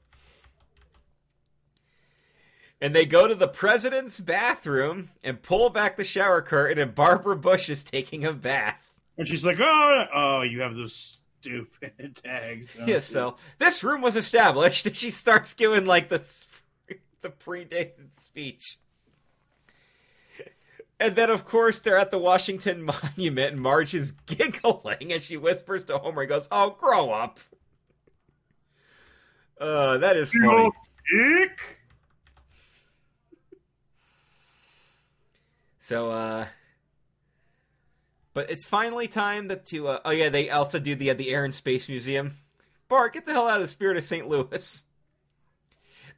And 2.80 2.94
they 2.94 3.06
go 3.06 3.26
to 3.26 3.34
the 3.34 3.48
president's 3.48 4.20
bathroom 4.20 5.10
and 5.24 5.42
pull 5.42 5.68
back 5.70 5.96
the 5.96 6.04
shower 6.04 6.40
curtain, 6.42 6.78
and 6.78 6.94
Barbara 6.94 7.36
Bush 7.36 7.68
is 7.68 7.82
taking 7.82 8.24
a 8.24 8.32
bath. 8.32 8.94
And 9.16 9.26
she's 9.26 9.44
like, 9.44 9.58
"Oh, 9.60 10.06
oh, 10.14 10.42
you 10.42 10.60
have 10.60 10.76
those 10.76 11.18
stupid 11.40 12.16
tags." 12.24 12.68
Yes. 12.78 12.88
Yeah, 12.88 12.98
so 13.00 13.36
this 13.58 13.82
room 13.82 14.00
was 14.00 14.14
established, 14.14 14.86
and 14.86 14.96
she 14.96 15.10
starts 15.10 15.54
giving 15.54 15.86
like 15.86 16.08
the 16.08 16.18
the 17.20 17.30
predated 17.30 18.16
speech. 18.16 18.78
And 21.00 21.14
then, 21.14 21.30
of 21.30 21.44
course, 21.44 21.78
they're 21.80 21.96
at 21.96 22.10
the 22.10 22.18
Washington 22.18 22.82
Monument, 23.16 23.52
and 23.52 23.60
Marge 23.60 23.94
is 23.94 24.12
giggling 24.12 25.12
and 25.12 25.22
she 25.22 25.36
whispers 25.36 25.84
to 25.84 25.98
Homer. 25.98 26.22
He 26.22 26.28
goes, 26.28 26.48
"Oh, 26.52 26.76
grow 26.78 27.10
up." 27.10 27.40
Uh, 29.60 29.98
that 29.98 30.16
is 30.16 30.32
funny. 30.32 30.70
Dick. 31.10 31.77
So, 35.88 36.10
uh, 36.10 36.46
but 38.34 38.50
it's 38.50 38.66
finally 38.66 39.08
time 39.08 39.48
that 39.48 39.64
to. 39.66 39.88
Uh, 39.88 40.00
oh 40.04 40.10
yeah, 40.10 40.28
they 40.28 40.50
also 40.50 40.78
do 40.78 40.94
the 40.94 41.10
uh, 41.10 41.14
the 41.14 41.30
Air 41.30 41.46
and 41.46 41.54
Space 41.54 41.88
Museum 41.88 42.34
Bart, 42.88 43.14
get 43.14 43.24
the 43.24 43.32
hell 43.32 43.48
out 43.48 43.56
of 43.56 43.62
the 43.62 43.68
spirit 43.68 43.96
of 43.96 44.04
St. 44.04 44.28
Louis. 44.28 44.84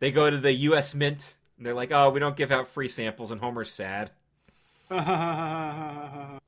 They 0.01 0.11
go 0.11 0.29
to 0.29 0.39
the 0.39 0.53
U.S. 0.53 0.93
Mint. 0.93 1.37
And 1.57 1.65
they're 1.65 1.73
like, 1.75 1.93
oh, 1.93 2.11
we 2.11 2.19
don't 2.19 2.37
give 2.37 2.51
out 2.51 2.67
free 2.67 2.89
samples, 2.89 3.31
and 3.31 3.41
Homer's 3.41 3.71
sad. 3.71 4.11
and 4.91 6.41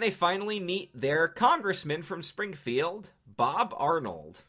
they 0.00 0.10
finally 0.10 0.58
meet 0.58 0.90
their 0.92 1.28
congressman 1.28 2.02
from 2.02 2.24
Springfield, 2.24 3.12
Bob 3.24 3.72
Arnold. 3.76 4.42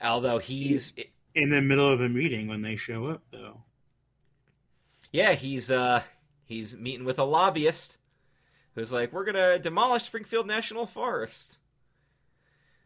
Although 0.00 0.38
he's 0.38 0.92
in 1.34 1.50
the 1.50 1.60
middle 1.60 1.90
of 1.90 2.00
a 2.00 2.08
meeting 2.08 2.46
when 2.46 2.62
they 2.62 2.76
show 2.76 3.06
up, 3.06 3.22
though. 3.32 3.62
Yeah, 5.16 5.32
he's 5.32 5.70
uh 5.70 6.02
he's 6.44 6.76
meeting 6.76 7.06
with 7.06 7.18
a 7.18 7.24
lobbyist 7.24 7.96
who's 8.74 8.92
like, 8.92 9.14
"We're 9.14 9.24
gonna 9.24 9.58
demolish 9.58 10.02
Springfield 10.02 10.46
National 10.46 10.84
Forest." 10.84 11.56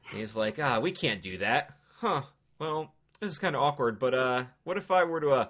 And 0.09 0.21
he's 0.21 0.37
like, 0.37 0.57
"Ah, 0.61 0.79
we 0.79 0.93
can't 0.93 1.21
do 1.21 1.39
that, 1.39 1.77
huh? 1.97 2.23
Well, 2.61 2.95
this 3.19 3.33
is 3.33 3.41
kind 3.41 3.57
of 3.57 3.63
awkward, 3.63 3.99
but 3.99 4.15
uh, 4.15 4.45
what 4.63 4.77
if 4.77 4.93
I 4.93 5.03
were 5.03 5.21
to 5.21 5.31
uh 5.31 5.47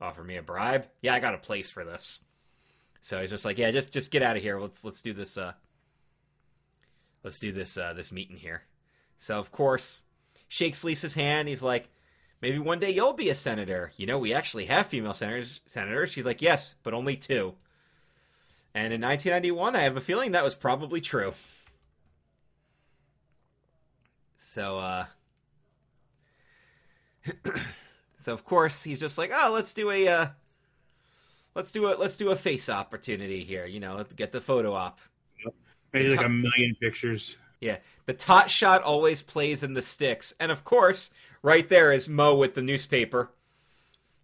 offer 0.00 0.22
me 0.22 0.36
a 0.36 0.42
bribe? 0.42 0.86
Yeah, 1.02 1.12
I 1.12 1.18
got 1.18 1.34
a 1.34 1.38
place 1.38 1.70
for 1.70 1.84
this." 1.84 2.20
So 3.00 3.20
he's 3.20 3.30
just 3.30 3.44
like, 3.44 3.58
"Yeah, 3.58 3.72
just 3.72 3.92
just 3.92 4.12
get 4.12 4.22
out 4.22 4.36
of 4.36 4.42
here. 4.44 4.60
Let's 4.60 4.84
let's 4.84 5.02
do 5.02 5.12
this. 5.12 5.36
Uh, 5.36 5.54
let's 7.24 7.40
do 7.40 7.50
this 7.50 7.76
uh 7.76 7.94
this 7.94 8.12
meeting 8.12 8.36
here." 8.36 8.62
So 9.18 9.40
of 9.40 9.50
course, 9.50 10.04
shakes 10.46 10.84
Lisa's 10.84 11.14
hand. 11.14 11.48
He's 11.48 11.64
like, 11.64 11.88
maybe 12.40 12.58
one 12.58 12.78
day 12.78 12.90
you'll 12.90 13.12
be 13.12 13.30
a 13.30 13.34
senator. 13.34 13.92
You 13.96 14.06
know, 14.06 14.18
we 14.18 14.34
actually 14.34 14.66
have 14.66 14.86
female 14.86 15.14
senators. 15.14 15.60
Senators. 15.66 16.10
She's 16.10 16.26
like, 16.26 16.42
yes, 16.42 16.74
but 16.82 16.94
only 16.94 17.16
two. 17.16 17.54
And 18.74 18.92
in 18.92 19.00
1991, 19.00 19.74
I 19.74 19.80
have 19.80 19.96
a 19.96 20.00
feeling 20.00 20.32
that 20.32 20.44
was 20.44 20.54
probably 20.54 21.00
true. 21.00 21.32
So, 24.36 24.78
uh, 24.78 25.06
so 28.16 28.32
of 28.32 28.44
course 28.44 28.82
he's 28.82 29.00
just 29.00 29.16
like, 29.16 29.30
oh, 29.34 29.50
let's 29.52 29.72
do 29.72 29.90
a, 29.90 30.06
uh, 30.06 30.26
let's 31.54 31.72
do 31.72 31.86
a, 31.86 31.96
let's 31.96 32.16
do 32.16 32.30
a 32.30 32.36
face 32.36 32.68
opportunity 32.68 33.42
here. 33.44 33.66
You 33.66 33.80
know, 33.80 34.04
get 34.14 34.32
the 34.32 34.40
photo 34.40 34.74
op. 34.74 35.00
Maybe 35.92 36.14
like 36.14 36.26
a 36.26 36.28
million 36.28 36.76
pictures. 36.80 37.36
Yeah, 37.60 37.78
the 38.04 38.12
tot 38.12 38.50
shot 38.50 38.82
always 38.82 39.22
plays 39.22 39.62
in 39.62 39.72
the 39.72 39.82
sticks, 39.82 40.34
and 40.38 40.52
of 40.52 40.62
course, 40.64 41.10
right 41.46 41.68
there 41.68 41.92
is 41.92 42.08
Moe 42.08 42.34
with 42.34 42.54
the 42.54 42.60
newspaper, 42.60 43.30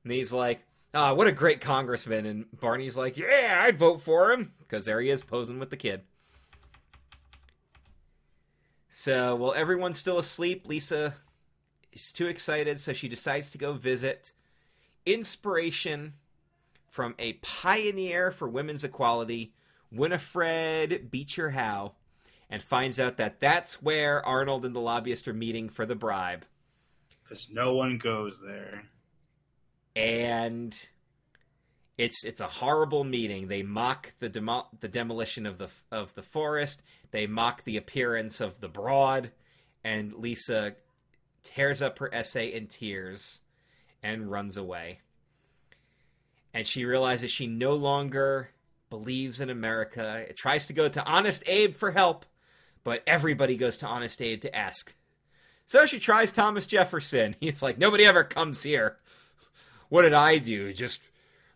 and 0.03 0.13
he's 0.13 0.33
like, 0.33 0.67
"Ah, 0.93 1.15
what 1.15 1.29
a 1.29 1.33
great 1.33 1.61
congressman!" 1.61 2.27
And 2.27 2.47
Barney's 2.61 2.97
like, 2.97 3.17
"Yeah, 3.17 3.61
I'd 3.63 3.79
vote 3.79 4.01
for 4.01 4.33
him," 4.33 4.55
because 4.59 4.87
there 4.87 5.01
he 5.01 5.09
is 5.09 5.23
posing 5.23 5.61
with 5.61 5.71
the 5.71 5.77
kid. 5.77 6.03
So, 8.91 9.37
while 9.37 9.55
everyone's 9.55 9.99
still 9.99 10.19
asleep, 10.19 10.67
Lisa 10.67 11.15
is 11.93 12.11
too 12.11 12.27
excited, 12.27 12.81
so 12.81 12.93
she 12.93 13.09
decides 13.09 13.53
to 13.53 13.59
go 13.59 13.73
visit 13.73 14.33
inspiration 15.07 16.15
from 16.89 17.15
a 17.21 17.35
pioneer 17.35 18.33
for 18.33 18.49
women's 18.49 18.83
equality, 18.83 19.55
Winifred 19.93 21.11
Beecher 21.11 21.51
Howe 21.51 21.95
and 22.51 22.63
finds 22.63 22.99
out 23.01 23.17
that 23.17 23.41
that's 23.41 23.81
where 23.81 24.27
Arnold 24.27 24.65
and 24.65 24.75
the 24.75 24.81
lobbyist 24.81 25.27
are 25.29 25.33
meeting 25.33 25.71
for 25.71 25.87
the 25.87 25.95
bribe. 25.95 26.47
Because 27.33 27.49
no 27.49 27.75
one 27.75 27.97
goes 27.97 28.43
there. 28.47 28.83
And 29.97 30.79
it's 31.97 32.25
it's 32.25 32.43
a 32.43 32.47
horrible 32.47 33.05
meeting. 33.05 33.49
They 33.49 33.63
mock 33.63 34.13
the 34.19 34.29
demo- 34.29 34.69
the 34.81 34.89
demolition 34.89 35.47
of 35.47 35.57
the 35.57 35.71
of 35.91 36.13
the 36.13 36.23
forest. 36.23 36.83
They 37.11 37.27
mock 37.27 37.65
the 37.65 37.79
appearance 37.79 38.43
of 38.43 38.61
the 38.61 38.69
broad, 38.69 39.31
and 39.83 40.13
Lisa 40.13 40.77
tears 41.43 41.81
up 41.81 42.01
her 42.01 42.15
essay 42.15 42.53
in 42.53 42.67
tears 42.67 43.41
and 44.03 44.31
runs 44.31 44.59
away. 44.59 45.01
And 46.53 46.67
she 46.67 46.85
realizes 46.85 47.31
she 47.31 47.47
no 47.47 47.75
longer 47.75 48.51
believes 48.91 49.41
in 49.41 49.49
America. 49.49 50.27
It 50.29 50.37
tries 50.37 50.67
to 50.67 50.75
go 50.75 50.91
to 50.91 51.05
Honest 51.07 51.49
Abe 51.49 51.75
for 51.75 51.93
help, 51.93 52.27
but 52.85 53.03
everybody 53.07 53.57
goes 53.57 53.79
to 53.79 53.87
Honest 53.87 54.21
Abe 54.21 54.43
to 54.43 54.55
ask. 54.55 54.95
So 55.73 55.87
she 55.87 55.99
tries 55.99 56.33
Thomas 56.33 56.67
Jefferson. 56.67 57.35
He's 57.41 57.63
like, 57.63 57.79
nobody 57.79 58.05
ever 58.05 58.25
comes 58.25 58.63
here. 58.63 58.99
What 59.89 60.03
did 60.03 60.13
I 60.13 60.37
do? 60.37 60.71
Just 60.75 61.01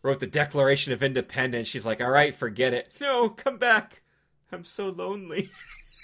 wrote 0.03 0.21
the 0.21 0.27
Declaration 0.27 0.95
of 0.95 1.03
Independence. 1.03 1.69
She's 1.69 1.85
like, 1.85 2.01
all 2.01 2.09
right, 2.09 2.35
forget 2.35 2.73
it. 2.73 2.91
No, 2.99 3.29
come 3.29 3.59
back. 3.59 4.01
I'm 4.51 4.65
so 4.65 4.87
lonely. 4.87 5.51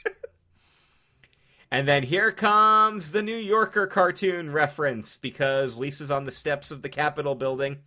and 1.71 1.89
then 1.89 2.03
here 2.03 2.31
comes 2.33 3.13
the 3.13 3.23
New 3.23 3.35
Yorker 3.35 3.87
cartoon 3.87 4.53
reference 4.53 5.17
because 5.17 5.79
Lisa's 5.79 6.11
on 6.11 6.27
the 6.27 6.31
steps 6.31 6.71
of 6.71 6.83
the 6.83 6.91
Capitol 6.91 7.35
building. 7.35 7.79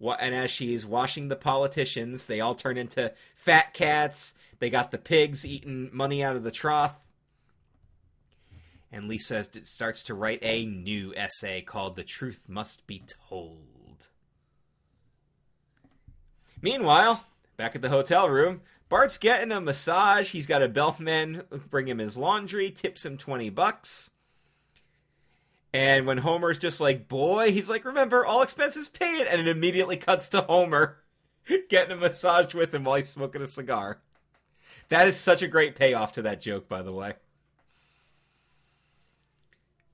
And 0.00 0.34
as 0.34 0.50
she's 0.50 0.86
washing 0.86 1.28
the 1.28 1.36
politicians, 1.36 2.24
they 2.24 2.40
all 2.40 2.54
turn 2.54 2.78
into 2.78 3.12
fat 3.34 3.74
cats 3.74 4.32
they 4.60 4.70
got 4.70 4.90
the 4.90 4.98
pigs 4.98 5.44
eating 5.44 5.90
money 5.92 6.22
out 6.22 6.36
of 6.36 6.44
the 6.44 6.50
trough. 6.50 7.00
And 8.92 9.04
Lisa 9.04 9.46
starts 9.62 10.02
to 10.04 10.14
write 10.14 10.40
a 10.42 10.66
new 10.66 11.14
essay 11.14 11.62
called 11.62 11.94
The 11.94 12.02
Truth 12.02 12.46
Must 12.48 12.86
Be 12.86 13.02
Told. 13.28 14.08
Meanwhile, 16.60 17.24
back 17.56 17.76
at 17.76 17.82
the 17.82 17.88
hotel 17.88 18.28
room, 18.28 18.62
Bart's 18.88 19.18
getting 19.18 19.52
a 19.52 19.60
massage. 19.60 20.32
He's 20.32 20.46
got 20.46 20.62
a 20.62 20.68
bellman 20.68 21.44
bring 21.70 21.86
him 21.86 21.98
his 21.98 22.16
laundry, 22.16 22.70
tips 22.70 23.06
him 23.06 23.16
20 23.16 23.48
bucks. 23.50 24.10
And 25.72 26.06
when 26.06 26.18
Homer's 26.18 26.58
just 26.58 26.80
like, 26.80 27.06
boy, 27.06 27.52
he's 27.52 27.68
like, 27.68 27.84
remember, 27.84 28.26
all 28.26 28.42
expenses 28.42 28.88
paid. 28.88 29.28
And 29.28 29.40
it 29.40 29.48
immediately 29.48 29.96
cuts 29.96 30.28
to 30.30 30.40
Homer 30.42 30.98
getting 31.68 31.96
a 31.96 32.00
massage 32.00 32.54
with 32.54 32.74
him 32.74 32.82
while 32.82 32.96
he's 32.96 33.08
smoking 33.08 33.42
a 33.42 33.46
cigar. 33.46 34.00
That 34.88 35.06
is 35.06 35.16
such 35.16 35.42
a 35.42 35.48
great 35.48 35.76
payoff 35.76 36.12
to 36.14 36.22
that 36.22 36.40
joke, 36.40 36.68
by 36.68 36.82
the 36.82 36.92
way. 36.92 37.12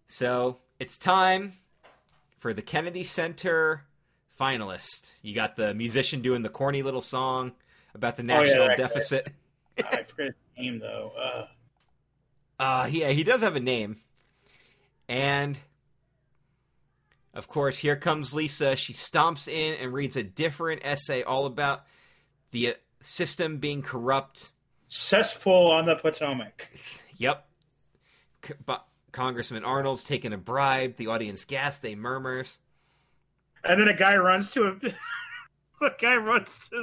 So 0.09 0.59
it's 0.79 0.97
time 0.97 1.55
for 2.39 2.53
the 2.53 2.63
Kennedy 2.63 3.05
Center 3.05 3.85
finalist. 4.39 5.13
You 5.23 5.35
got 5.35 5.57
the 5.57 5.75
musician 5.75 6.23
doing 6.23 6.43
the 6.43 6.49
corny 6.49 6.83
little 6.83 7.01
song 7.01 7.53
about 7.95 8.17
the 8.17 8.23
national 8.23 8.63
oh, 8.63 8.67
yeah, 8.69 8.77
deficit. 8.77 9.33
I 9.79 10.03
forget 10.05 10.27
his 10.27 10.65
name 10.65 10.79
though. 10.79 11.13
Uh. 11.19 11.47
uh 12.63 12.89
yeah, 12.91 13.09
he 13.09 13.25
does 13.25 13.43
have 13.43 13.57
a 13.57 13.61
name. 13.61 14.01
And 15.09 15.59
of 17.35 17.49
course, 17.49 17.79
here 17.79 17.97
comes 17.97 18.33
Lisa. 18.35 18.77
She 18.77 18.93
stomps 18.93 19.49
in 19.49 19.75
and 19.75 19.93
reads 19.93 20.17
a 20.17 20.23
different 20.23 20.83
essay 20.85 21.23
all 21.23 21.47
about 21.47 21.85
the 22.51 22.77
system 23.01 23.59
being 23.59 23.83
corrupt 23.83 24.51
cesspool 24.89 25.71
on 25.71 25.87
the 25.87 25.97
Potomac. 25.97 26.71
Yep. 27.19 27.47
but 28.65 28.87
Congressman 29.17 29.65
Arnold's 29.65 30.05
taking 30.05 30.35
a 30.35 30.39
bribe. 30.39 30.97
The 30.97 31.07
audience 31.07 31.47
gasps. 31.47 31.81
They 31.81 31.95
murmurs. 31.95 32.59
And 33.65 33.81
then 33.81 33.89
a 33.89 33.97
guy 33.97 34.17
runs 34.17 34.51
to 34.53 34.67
a. 34.69 35.85
a 35.87 35.91
guy 35.99 36.17
runs 36.17 36.69
to 36.69 36.83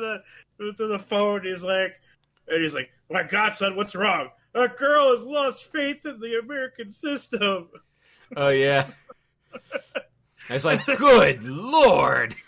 the 0.57 0.73
to 0.73 0.87
the 0.87 0.97
phone. 0.97 1.43
He's 1.43 1.61
like, 1.61 2.01
and 2.47 2.61
he's 2.61 2.73
like, 2.73 2.89
"My 3.09 3.21
God, 3.21 3.53
son, 3.53 3.75
what's 3.75 3.93
wrong? 3.93 4.29
A 4.55 4.67
girl 4.67 5.11
has 5.15 5.23
lost 5.23 5.63
faith 5.65 6.05
in 6.05 6.19
the 6.19 6.39
American 6.39 6.91
system." 6.91 7.69
Oh 8.35 8.49
yeah. 8.49 8.87
I 10.49 10.53
was 10.55 10.65
like, 10.65 10.85
"Good 10.85 11.43
lord." 11.43 12.35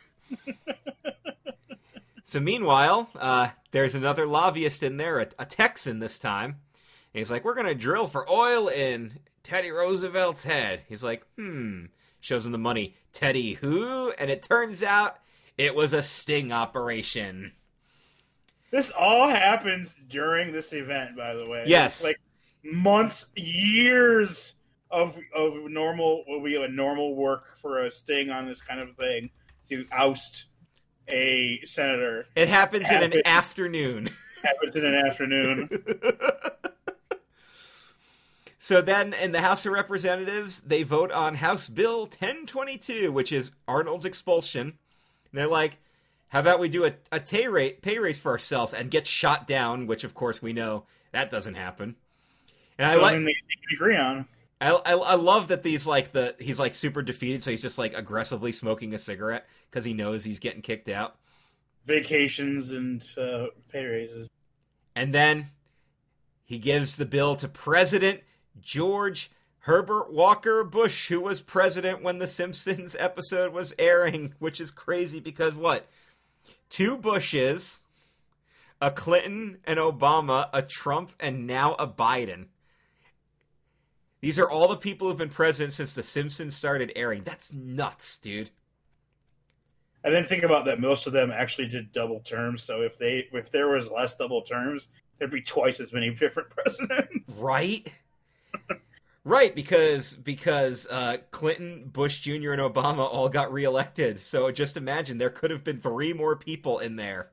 So 2.27 2.39
meanwhile, 2.39 3.07
uh, 3.15 3.49
there's 3.69 3.93
another 3.93 4.25
lobbyist 4.25 4.81
in 4.81 4.97
there, 4.97 5.19
a, 5.19 5.27
a 5.37 5.45
Texan 5.45 5.99
this 5.99 6.17
time. 6.17 6.49
And 6.49 7.19
he's 7.19 7.29
like, 7.29 7.45
"We're 7.45 7.53
gonna 7.53 7.75
drill 7.75 8.07
for 8.07 8.27
oil 8.29 8.67
in 8.67 9.19
Teddy 9.45 9.71
Roosevelt's 9.71 10.43
head." 10.43 10.83
He's 10.89 11.03
like, 11.03 11.25
"Hmm." 11.37 11.85
Shows 12.19 12.45
him 12.45 12.51
the 12.51 12.57
money. 12.57 12.95
Teddy 13.13 13.53
who? 13.53 14.11
And 14.17 14.29
it 14.31 14.41
turns 14.41 14.81
out 14.81 15.19
it 15.57 15.75
was 15.75 15.93
a 15.93 16.01
sting 16.01 16.51
operation. 16.51 17.53
This 18.71 18.91
all 18.91 19.29
happens 19.29 19.95
during 20.09 20.51
this 20.51 20.73
event, 20.73 21.15
by 21.15 21.33
the 21.33 21.47
way. 21.47 21.63
Yes, 21.67 21.97
it's 21.97 22.03
like 22.03 22.19
months, 22.63 23.27
years 23.35 24.55
of 24.91 25.17
of 25.33 25.53
normal. 25.69 26.25
Will 26.27 26.43
be 26.43 26.55
a 26.55 26.67
normal 26.67 27.15
work 27.15 27.57
for 27.61 27.77
a 27.77 27.91
sting 27.91 28.31
on 28.31 28.47
this 28.47 28.61
kind 28.61 28.81
of 28.81 28.95
thing 28.97 29.29
to 29.69 29.85
oust 29.91 30.45
a 31.07 31.61
senator. 31.63 32.25
It 32.35 32.49
happens 32.49 32.89
in 32.89 33.03
an 33.03 33.13
afternoon. 33.25 34.09
Happens 34.43 34.75
in 34.75 34.85
an 34.85 34.93
afternoon. 34.93 35.69
so 38.57 38.81
then, 38.81 39.13
in 39.13 39.31
the 39.31 39.41
House 39.41 39.65
of 39.65 39.73
Representatives, 39.73 40.61
they 40.61 40.83
vote 40.83 41.11
on 41.11 41.35
House 41.35 41.69
Bill 41.69 42.01
1022, 42.01 43.11
which 43.11 43.31
is 43.31 43.51
Arnold's 43.67 44.05
expulsion. 44.05 44.67
And 44.67 45.33
they're 45.33 45.47
like, 45.47 45.79
"How 46.29 46.39
about 46.39 46.59
we 46.59 46.69
do 46.69 46.85
a, 46.85 46.93
a 47.11 47.19
pay, 47.19 47.47
rate, 47.47 47.81
pay 47.81 47.99
raise 47.99 48.17
for 48.17 48.31
ourselves 48.31 48.73
and 48.73 48.89
get 48.89 49.05
shot 49.05 49.45
down?" 49.45 49.87
Which, 49.87 50.03
of 50.03 50.13
course, 50.13 50.41
we 50.41 50.53
know 50.53 50.85
that 51.11 51.29
doesn't 51.29 51.55
happen. 51.55 51.95
And 52.77 52.87
I 52.87 52.95
like 52.95 53.17
they, 53.17 53.25
they 53.25 53.75
agree 53.75 53.97
on. 53.97 54.27
I, 54.61 54.71
I 54.71 54.93
I 54.93 55.15
love 55.15 55.49
that 55.49 55.63
these 55.63 55.85
like 55.85 56.13
the 56.13 56.35
he's 56.39 56.59
like 56.59 56.73
super 56.73 57.01
defeated, 57.01 57.43
so 57.43 57.51
he's 57.51 57.61
just 57.61 57.77
like 57.77 57.93
aggressively 57.93 58.51
smoking 58.51 58.93
a 58.93 58.99
cigarette 58.99 59.47
because 59.69 59.83
he 59.85 59.93
knows 59.93 60.23
he's 60.23 60.39
getting 60.39 60.61
kicked 60.61 60.87
out. 60.87 61.17
Vacations 61.85 62.71
and 62.71 63.05
uh, 63.17 63.47
pay 63.69 63.85
raises. 63.85 64.29
And 64.95 65.13
then 65.13 65.51
he 66.45 66.57
gives 66.57 66.95
the 66.95 67.05
bill 67.05 67.35
to 67.35 67.47
President 67.47 68.21
George 68.59 69.31
Herbert 69.59 70.13
Walker 70.13 70.63
Bush, 70.63 71.07
who 71.09 71.21
was 71.21 71.41
president 71.41 72.03
when 72.03 72.19
the 72.19 72.27
Simpsons 72.27 72.95
episode 72.99 73.51
was 73.51 73.73
airing, 73.79 74.35
which 74.39 74.61
is 74.61 74.69
crazy 74.69 75.19
because 75.19 75.55
what? 75.55 75.87
Two 76.69 76.97
Bushes, 76.97 77.81
a 78.79 78.91
Clinton, 78.91 79.57
an 79.65 79.77
Obama, 79.77 80.49
a 80.53 80.61
Trump, 80.61 81.13
and 81.19 81.47
now 81.47 81.73
a 81.75 81.87
Biden. 81.87 82.45
These 84.21 84.39
are 84.39 84.49
all 84.49 84.67
the 84.67 84.77
people 84.77 85.07
who've 85.07 85.17
been 85.17 85.29
president 85.29 85.73
since 85.73 85.95
The 85.95 86.03
Simpsons 86.03 86.55
started 86.55 86.91
airing. 86.95 87.23
That's 87.23 87.53
nuts, 87.53 88.17
dude. 88.17 88.49
And 90.03 90.13
then 90.13 90.23
think 90.23 90.43
about 90.43 90.65
that. 90.65 90.79
Most 90.79 91.07
of 91.07 91.13
them 91.13 91.31
actually 91.31 91.67
did 91.67 91.91
double 91.91 92.19
terms. 92.19 92.61
So 92.61 92.81
if 92.81 92.97
they 92.99 93.27
if 93.33 93.49
there 93.49 93.69
was 93.69 93.89
less 93.89 94.15
double 94.15 94.43
terms, 94.43 94.89
there'd 95.17 95.31
be 95.31 95.41
twice 95.41 95.79
as 95.79 95.91
many 95.91 96.11
different 96.11 96.49
presidents. 96.55 97.39
Right? 97.41 97.91
Right, 99.25 99.53
because 99.53 100.13
because 100.13 100.87
uh, 100.89 101.17
Clinton, 101.31 101.89
Bush 101.91 102.19
Jr., 102.19 102.53
and 102.53 102.61
Obama 102.61 102.99
all 102.99 103.27
got 103.27 103.51
reelected. 103.51 104.21
So 104.21 104.49
just 104.51 104.77
imagine 104.77 105.17
there 105.17 105.29
could 105.29 105.51
have 105.51 105.65
been 105.65 105.79
three 105.79 106.13
more 106.13 106.37
people 106.37 106.79
in 106.79 106.95
there. 106.95 107.31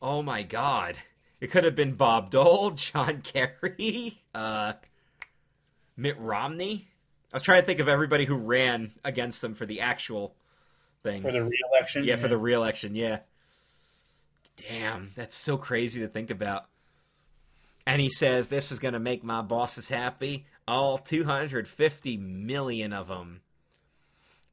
Oh 0.00 0.22
my 0.22 0.44
god. 0.44 0.98
It 1.40 1.50
could 1.50 1.64
have 1.64 1.74
been 1.74 1.94
Bob 1.94 2.30
Dole, 2.30 2.70
John 2.76 3.20
Kerry, 3.20 4.22
uh, 4.32 4.74
Mitt 5.96 6.16
Romney. 6.20 6.86
I 7.32 7.36
was 7.36 7.42
trying 7.42 7.62
to 7.62 7.66
think 7.66 7.80
of 7.80 7.88
everybody 7.88 8.26
who 8.26 8.36
ran 8.36 8.92
against 9.04 9.40
them 9.40 9.54
for 9.54 9.66
the 9.66 9.80
actual 9.80 10.36
thing. 11.02 11.20
For 11.20 11.32
the 11.32 11.42
reelection? 11.42 12.04
Yeah, 12.04 12.14
for 12.14 12.28
the 12.28 12.38
reelection, 12.38 12.94
yeah. 12.94 13.20
Damn, 14.68 15.10
that's 15.16 15.34
so 15.34 15.56
crazy 15.56 16.00
to 16.00 16.06
think 16.08 16.30
about. 16.30 16.66
And 17.86 18.00
he 18.00 18.08
says, 18.08 18.48
This 18.48 18.70
is 18.70 18.78
going 18.78 18.94
to 18.94 19.00
make 19.00 19.24
my 19.24 19.42
bosses 19.42 19.88
happy. 19.88 20.46
All 20.66 20.98
250 20.98 22.16
million 22.16 22.92
of 22.92 23.08
them. 23.08 23.40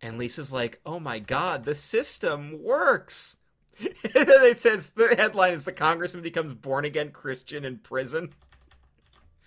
And 0.02 0.17
Lisa's 0.17 0.52
like, 0.52 0.80
Oh 0.86 1.00
my 1.00 1.19
God, 1.19 1.65
the 1.65 1.76
system 1.76 2.63
works. 2.63 3.38
and 3.80 3.93
then 4.13 4.43
it 4.43 4.62
says, 4.62 4.91
The 4.91 5.15
headline 5.15 5.54
is 5.54 5.65
The 5.65 5.72
Congressman 5.72 6.24
Becomes 6.24 6.54
Born 6.54 6.86
Again 6.86 7.12
Christian 7.12 7.65
in 7.65 7.78
Prison. 7.78 8.34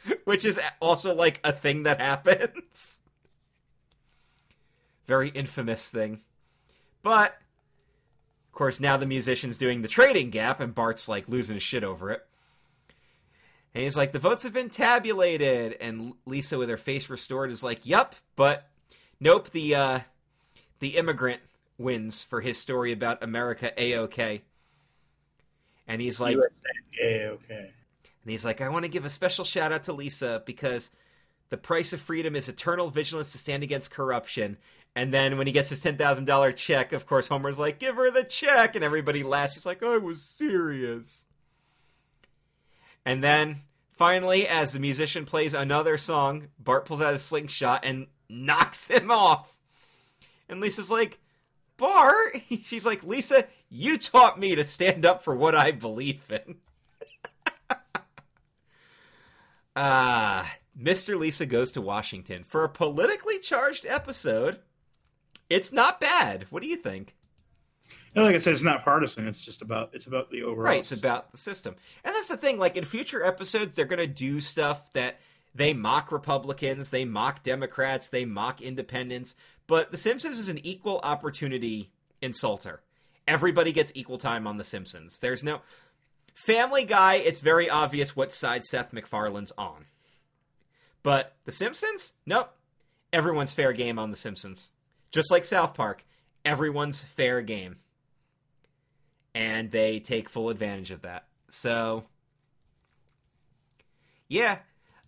Which 0.25 0.45
is 0.45 0.59
also 0.81 1.15
like 1.15 1.41
a 1.45 1.53
thing 1.53 1.85
that 1.85 2.01
happens. 2.01 3.03
Very 5.07 5.31
infamous 5.31 5.91
thing. 5.91 6.23
But 7.03 7.37
of 8.53 8.53
course, 8.53 8.81
now 8.81 8.97
the 8.97 9.07
musician's 9.07 9.59
doing 9.59 9.83
the 9.83 9.89
trading 9.89 10.31
gap, 10.31 10.61
and 10.61 10.75
Bart's 10.75 11.09
like 11.09 11.29
losing 11.29 11.55
his 11.55 11.63
shit 11.63 11.83
over 11.83 12.11
it. 12.11 12.27
And 13.75 13.85
he's 13.85 13.97
like, 13.97 14.13
the 14.13 14.19
votes 14.19 14.43
have 14.43 14.53
been 14.53 14.69
tabulated, 14.69 15.77
and 15.81 16.13
Lisa, 16.27 16.59
with 16.59 16.69
her 16.69 16.77
face 16.77 17.09
restored, 17.09 17.51
is 17.51 17.63
like, 17.63 17.87
yep, 17.87 18.15
but 18.37 18.69
nope. 19.19 19.51
The 19.51 19.75
uh, 19.75 20.01
the 20.81 20.97
immigrant 20.97 21.41
wins 21.79 22.23
for 22.23 22.43
his 22.43 22.59
story 22.59 22.93
about 22.93 23.23
America 23.23 23.73
a 23.81 23.97
okay." 23.99 24.43
And 25.89 26.01
he's 26.01 26.21
like, 26.21 26.37
okay. 27.03 27.71
and 28.23 28.31
he's 28.31 28.45
like, 28.45 28.61
I 28.61 28.69
want 28.69 28.85
to 28.85 28.91
give 28.91 29.05
a 29.05 29.11
special 29.11 29.45
shout 29.45 29.73
out 29.73 29.85
to 29.85 29.93
Lisa 29.93 30.43
because 30.47 30.91
the 31.49 31.57
price 31.57 31.93
of 31.93 32.01
freedom 32.01 32.37
is 32.37 32.49
eternal 32.49 32.89
vigilance 32.89 33.33
to 33.33 33.39
stand 33.39 33.63
against 33.63 33.91
corruption. 33.91 34.59
And 34.95 35.13
then 35.13 35.39
when 35.39 35.47
he 35.47 35.53
gets 35.53 35.71
his 35.71 35.81
ten 35.81 35.97
thousand 35.97 36.27
dollar 36.27 36.53
check, 36.53 36.93
of 36.93 37.07
course 37.07 37.29
Homer's 37.29 37.59
like, 37.59 37.79
"Give 37.79 37.97
her 37.97 38.11
the 38.11 38.25
check," 38.25 38.75
and 38.75 38.85
everybody 38.85 39.23
laughs. 39.23 39.55
He's 39.55 39.67
like, 39.67 39.83
"I 39.83 39.97
was 39.97 40.23
serious." 40.23 41.27
And 43.05 43.23
then 43.23 43.63
finally, 43.91 44.47
as 44.47 44.73
the 44.73 44.81
musician 44.81 45.25
plays 45.25 45.55
another 45.55 45.99
song, 45.99 46.49
Bart 46.59 46.87
pulls 46.87 47.01
out 47.03 47.13
his 47.13 47.23
slingshot 47.23 47.85
and 47.85 48.07
knocks 48.29 48.89
him 48.89 49.11
off. 49.11 49.57
And 50.49 50.61
Lisa's 50.61 50.91
like, 50.91 51.19
"Bart," 51.77 52.39
she's 52.65 52.87
like, 52.87 53.03
"Lisa, 53.03 53.47
you 53.69 53.99
taught 53.99 54.39
me 54.39 54.55
to 54.55 54.65
stand 54.65 55.05
up 55.05 55.23
for 55.23 55.35
what 55.35 55.55
I 55.55 55.73
believe 55.73 56.31
in." 56.31 56.57
Ah, 59.75 60.57
Mr. 60.79 61.19
Lisa 61.19 61.47
goes 61.47 61.73
to 61.73 61.81
Washington 61.81 62.45
for 62.45 62.63
a 62.63 62.69
politically 62.69 63.39
charged 63.39 63.87
episode. 63.87 64.59
It's 65.49 65.73
not 65.73 65.99
bad. 65.99 66.47
What 66.51 66.63
do 66.63 66.69
you 66.69 66.77
think? 66.77 67.17
And 68.15 68.25
like 68.25 68.35
I 68.35 68.39
said, 68.39 68.53
it's 68.53 68.63
not 68.63 68.85
partisan. 68.85 69.27
It's 69.27 69.41
just 69.41 69.63
about 69.63 69.91
it's 69.93 70.07
about 70.07 70.31
the 70.31 70.43
overall. 70.43 70.67
Right, 70.67 70.81
it's 70.81 70.93
about 70.93 71.33
the 71.33 71.39
system. 71.39 71.77
And 72.05 72.15
that's 72.15 72.29
the 72.29 72.37
thing, 72.37 72.59
like 72.59 72.77
in 72.77 72.85
future 72.85 73.25
episodes 73.25 73.75
they're 73.75 73.85
going 73.85 73.99
to 73.99 74.07
do 74.07 74.41
stuff 74.41 74.93
that 74.93 75.21
they 75.55 75.73
mock 75.73 76.13
Republicans, 76.13 76.91
they 76.91 77.05
mock 77.05 77.43
Democrats, 77.43 78.09
they 78.09 78.25
mock 78.25 78.61
independents, 78.61 79.37
but 79.67 79.91
The 79.91 79.97
Simpsons 79.97 80.39
is 80.39 80.49
an 80.49 80.65
equal 80.65 81.01
opportunity 81.03 81.91
insulter. 82.23 82.79
Everybody 83.29 83.73
gets 83.73 83.93
equal 83.95 84.19
time 84.19 84.47
on 84.47 84.57
The 84.57 84.65
Simpsons. 84.65 85.19
There's 85.19 85.45
no 85.45 85.61
Family 86.35 86.85
Guy, 86.85 87.15
it's 87.17 87.41
very 87.41 87.69
obvious 87.69 88.17
what 88.17 88.33
side 88.33 88.65
Seth 88.65 88.93
MacFarlane's 88.93 89.53
on. 89.59 89.87
But 91.03 91.35
The 91.45 91.53
Simpsons? 91.53 92.15
Nope. 92.25 92.53
Everyone's 93.13 93.53
fair 93.53 93.73
game 93.73 93.99
on 93.99 94.11
The 94.11 94.17
Simpsons. 94.17 94.71
Just 95.11 95.31
like 95.31 95.45
South 95.45 95.75
Park, 95.75 96.05
everyone's 96.45 97.03
fair 97.03 97.43
game. 97.43 97.77
And 99.35 99.71
they 99.71 99.99
take 100.01 100.29
full 100.29 100.51
advantage 100.51 100.91
of 100.91 101.03
that. 101.03 101.27
So, 101.49 102.05
yeah. 104.29 104.59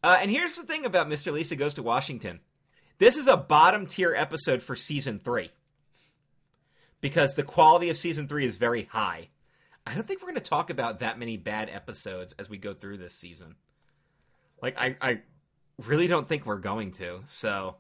Uh, 0.02 0.18
and 0.20 0.30
here's 0.30 0.56
the 0.56 0.62
thing 0.62 0.84
about 0.86 1.08
Mr. 1.08 1.32
Lisa 1.32 1.56
Goes 1.56 1.74
to 1.74 1.82
Washington 1.82 2.40
this 2.98 3.16
is 3.16 3.26
a 3.26 3.36
bottom 3.36 3.86
tier 3.86 4.14
episode 4.14 4.62
for 4.62 4.76
season 4.76 5.18
three. 5.18 5.50
Because 7.00 7.34
the 7.34 7.42
quality 7.42 7.90
of 7.90 7.96
season 7.96 8.28
three 8.28 8.46
is 8.46 8.56
very 8.56 8.84
high. 8.84 9.28
I 9.86 9.94
don't 9.94 10.06
think 10.06 10.22
we're 10.22 10.28
going 10.28 10.36
to 10.36 10.40
talk 10.40 10.70
about 10.70 11.00
that 11.00 11.18
many 11.18 11.36
bad 11.36 11.68
episodes 11.68 12.34
as 12.38 12.48
we 12.48 12.56
go 12.56 12.72
through 12.72 12.98
this 12.98 13.14
season. 13.14 13.56
Like, 14.62 14.78
I, 14.78 14.96
I 15.02 15.20
really 15.84 16.06
don't 16.06 16.26
think 16.26 16.46
we're 16.46 16.56
going 16.56 16.92
to. 16.92 17.20
So, 17.26 17.76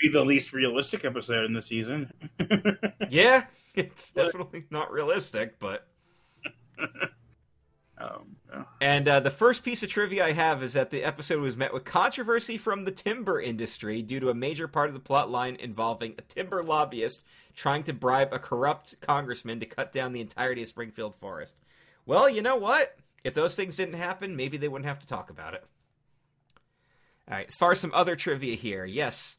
be 0.00 0.08
the 0.08 0.24
least 0.24 0.52
realistic 0.52 1.04
episode 1.04 1.46
in 1.46 1.52
the 1.52 1.62
season. 1.62 2.12
yeah, 3.10 3.46
it's 3.74 4.12
definitely 4.12 4.64
not 4.70 4.90
realistic, 4.90 5.58
but. 5.58 5.86
um, 7.98 8.36
yeah. 8.50 8.64
And 8.80 9.06
uh, 9.06 9.20
the 9.20 9.30
first 9.30 9.62
piece 9.62 9.82
of 9.82 9.90
trivia 9.90 10.24
I 10.24 10.32
have 10.32 10.62
is 10.62 10.72
that 10.72 10.90
the 10.90 11.04
episode 11.04 11.40
was 11.40 11.56
met 11.56 11.72
with 11.72 11.84
controversy 11.84 12.56
from 12.56 12.84
the 12.84 12.90
timber 12.90 13.40
industry 13.40 14.02
due 14.02 14.20
to 14.20 14.30
a 14.30 14.34
major 14.34 14.66
part 14.66 14.88
of 14.88 14.94
the 14.94 15.00
plot 15.00 15.30
line 15.30 15.56
involving 15.56 16.14
a 16.18 16.22
timber 16.22 16.62
lobbyist 16.62 17.22
trying 17.54 17.82
to 17.84 17.92
bribe 17.92 18.32
a 18.32 18.38
corrupt 18.38 19.00
congressman 19.00 19.60
to 19.60 19.66
cut 19.66 19.92
down 19.92 20.12
the 20.12 20.20
entirety 20.20 20.62
of 20.62 20.68
Springfield 20.68 21.14
Forest. 21.16 21.60
Well, 22.06 22.28
you 22.28 22.42
know 22.42 22.56
what? 22.56 22.96
If 23.22 23.34
those 23.34 23.54
things 23.54 23.76
didn't 23.76 23.94
happen, 23.94 24.36
maybe 24.36 24.56
they 24.56 24.68
wouldn't 24.68 24.88
have 24.88 25.00
to 25.00 25.06
talk 25.06 25.30
about 25.30 25.54
it. 25.54 25.64
All 27.28 27.36
right, 27.36 27.46
as 27.46 27.54
far 27.54 27.72
as 27.72 27.80
some 27.80 27.92
other 27.94 28.16
trivia 28.16 28.56
here, 28.56 28.84
yes. 28.84 29.36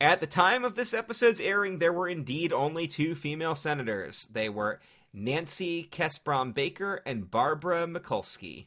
At 0.00 0.20
the 0.20 0.26
time 0.26 0.64
of 0.64 0.76
this 0.76 0.94
episode's 0.94 1.40
airing, 1.40 1.78
there 1.78 1.92
were 1.92 2.08
indeed 2.08 2.54
only 2.54 2.86
two 2.86 3.14
female 3.14 3.54
senators. 3.54 4.26
They 4.32 4.48
were 4.48 4.80
Nancy 5.12 5.84
Kassebaum 5.90 6.54
Baker 6.54 7.02
and 7.04 7.30
Barbara 7.30 7.86
Mikulski. 7.86 8.66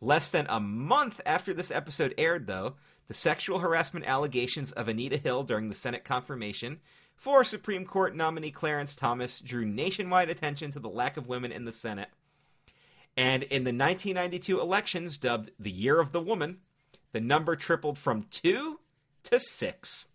Less 0.00 0.28
than 0.28 0.46
a 0.48 0.58
month 0.58 1.20
after 1.24 1.54
this 1.54 1.70
episode 1.70 2.14
aired, 2.18 2.48
though, 2.48 2.74
the 3.06 3.14
sexual 3.14 3.60
harassment 3.60 4.06
allegations 4.06 4.72
of 4.72 4.88
Anita 4.88 5.18
Hill 5.18 5.44
during 5.44 5.68
the 5.68 5.74
Senate 5.74 6.04
confirmation 6.04 6.80
for 7.14 7.44
Supreme 7.44 7.84
Court 7.84 8.16
nominee 8.16 8.50
Clarence 8.50 8.96
Thomas 8.96 9.38
drew 9.38 9.64
nationwide 9.64 10.28
attention 10.28 10.72
to 10.72 10.80
the 10.80 10.88
lack 10.88 11.16
of 11.16 11.28
women 11.28 11.52
in 11.52 11.64
the 11.64 11.72
Senate. 11.72 12.10
And 13.16 13.44
in 13.44 13.62
the 13.62 13.68
1992 13.68 14.60
elections, 14.60 15.16
dubbed 15.16 15.50
the 15.60 15.70
Year 15.70 16.00
of 16.00 16.10
the 16.10 16.20
Woman, 16.20 16.58
the 17.12 17.20
number 17.20 17.54
tripled 17.54 17.98
from 17.98 18.26
two 18.30 18.80
to 19.22 19.38
six. 19.38 20.08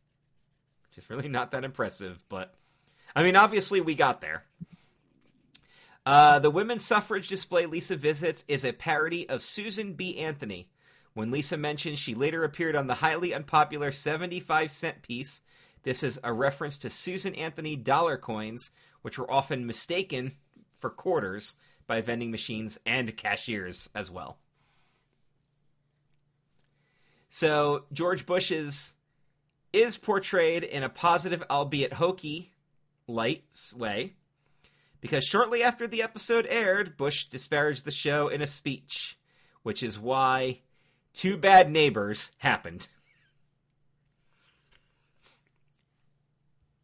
Which 0.92 1.06
is 1.06 1.10
really 1.10 1.30
not 1.30 1.52
that 1.52 1.64
impressive, 1.64 2.24
but 2.28 2.54
I 3.16 3.24
mean, 3.24 3.38
obviously, 3.38 3.80
we 3.80 3.96
got 3.96 4.20
there. 4.20 4.44
Uh, 6.06 6.40
the 6.40 6.50
women's 6.50 6.84
suffrage 6.84 7.30
display 7.30 7.66
Lisa 7.66 7.96
visits 7.96 8.44
is 8.48 8.66
a 8.66 8.74
parody 8.74 9.30
of 9.30 9.42
Susan 9.42 9.94
B. 9.94 10.18
Anthony. 10.18 10.70
When 11.14 11.32
Lisa 11.32 11.58
mentions 11.58 12.00
she 12.00 12.14
later 12.14 12.44
appeared 12.44 12.76
on 12.76 12.88
the 12.88 12.96
highly 12.96 13.34
unpopular 13.34 13.92
75 13.92 14.72
cent 14.72 15.02
piece, 15.02 15.44
this 15.84 16.04
is 16.04 16.20
a 16.24 16.34
reference 16.34 16.78
to 16.80 16.90
Susan 16.90 17.36
Anthony 17.36 17.76
dollar 17.76 18.18
coins, 18.18 18.72
which 19.02 19.18
were 19.18 19.32
often 19.32 19.66
mistaken 19.66 20.34
for 20.78 20.90
quarters 20.90 21.56
by 21.88 22.02
vending 22.02 22.32
machines 22.32 22.80
and 22.86 23.16
cashiers 23.16 23.90
as 23.96 24.12
well. 24.12 24.40
So 27.30 27.86
George 27.94 28.26
Bush's 28.26 28.96
is 29.74 29.98
portrayed 29.98 30.64
in 30.64 30.84
a 30.84 30.90
positive, 30.90 31.44
albeit 31.50 31.94
hokey, 31.94 32.54
light 33.08 33.44
way. 33.76 34.14
Because 35.00 35.26
shortly 35.26 35.64
after 35.64 35.88
the 35.88 36.04
episode 36.04 36.46
aired, 36.50 36.98
Bush 36.98 37.26
disparaged 37.26 37.86
the 37.86 37.92
show 37.92 38.28
in 38.28 38.42
a 38.42 38.48
speech, 38.48 39.18
which 39.64 39.82
is 39.82 40.00
why 40.00 40.60
Two 41.14 41.38
Bad 41.38 41.72
Neighbors 41.72 42.32
happened. 42.38 42.88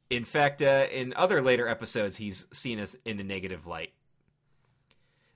In 0.09 0.25
fact, 0.25 0.61
uh, 0.61 0.87
in 0.91 1.13
other 1.15 1.41
later 1.41 1.67
episodes, 1.67 2.17
he's 2.17 2.47
seen 2.53 2.79
as 2.79 2.97
in 3.05 3.19
a 3.19 3.23
negative 3.23 3.67
light. 3.67 3.93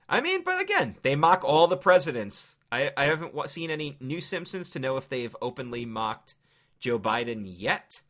I 0.08 0.20
mean, 0.20 0.42
but 0.42 0.60
again, 0.60 0.96
they 1.02 1.14
mock 1.14 1.42
all 1.44 1.68
the 1.68 1.76
presidents. 1.76 2.58
I, 2.70 2.90
I 2.96 3.04
haven't 3.04 3.48
seen 3.48 3.70
any 3.70 3.96
new 4.00 4.20
Simpsons 4.20 4.70
to 4.70 4.78
know 4.78 4.96
if 4.96 5.08
they've 5.08 5.34
openly 5.40 5.84
mocked 5.84 6.34
Joe 6.82 6.98
Biden 6.98 7.44
yet, 7.46 8.02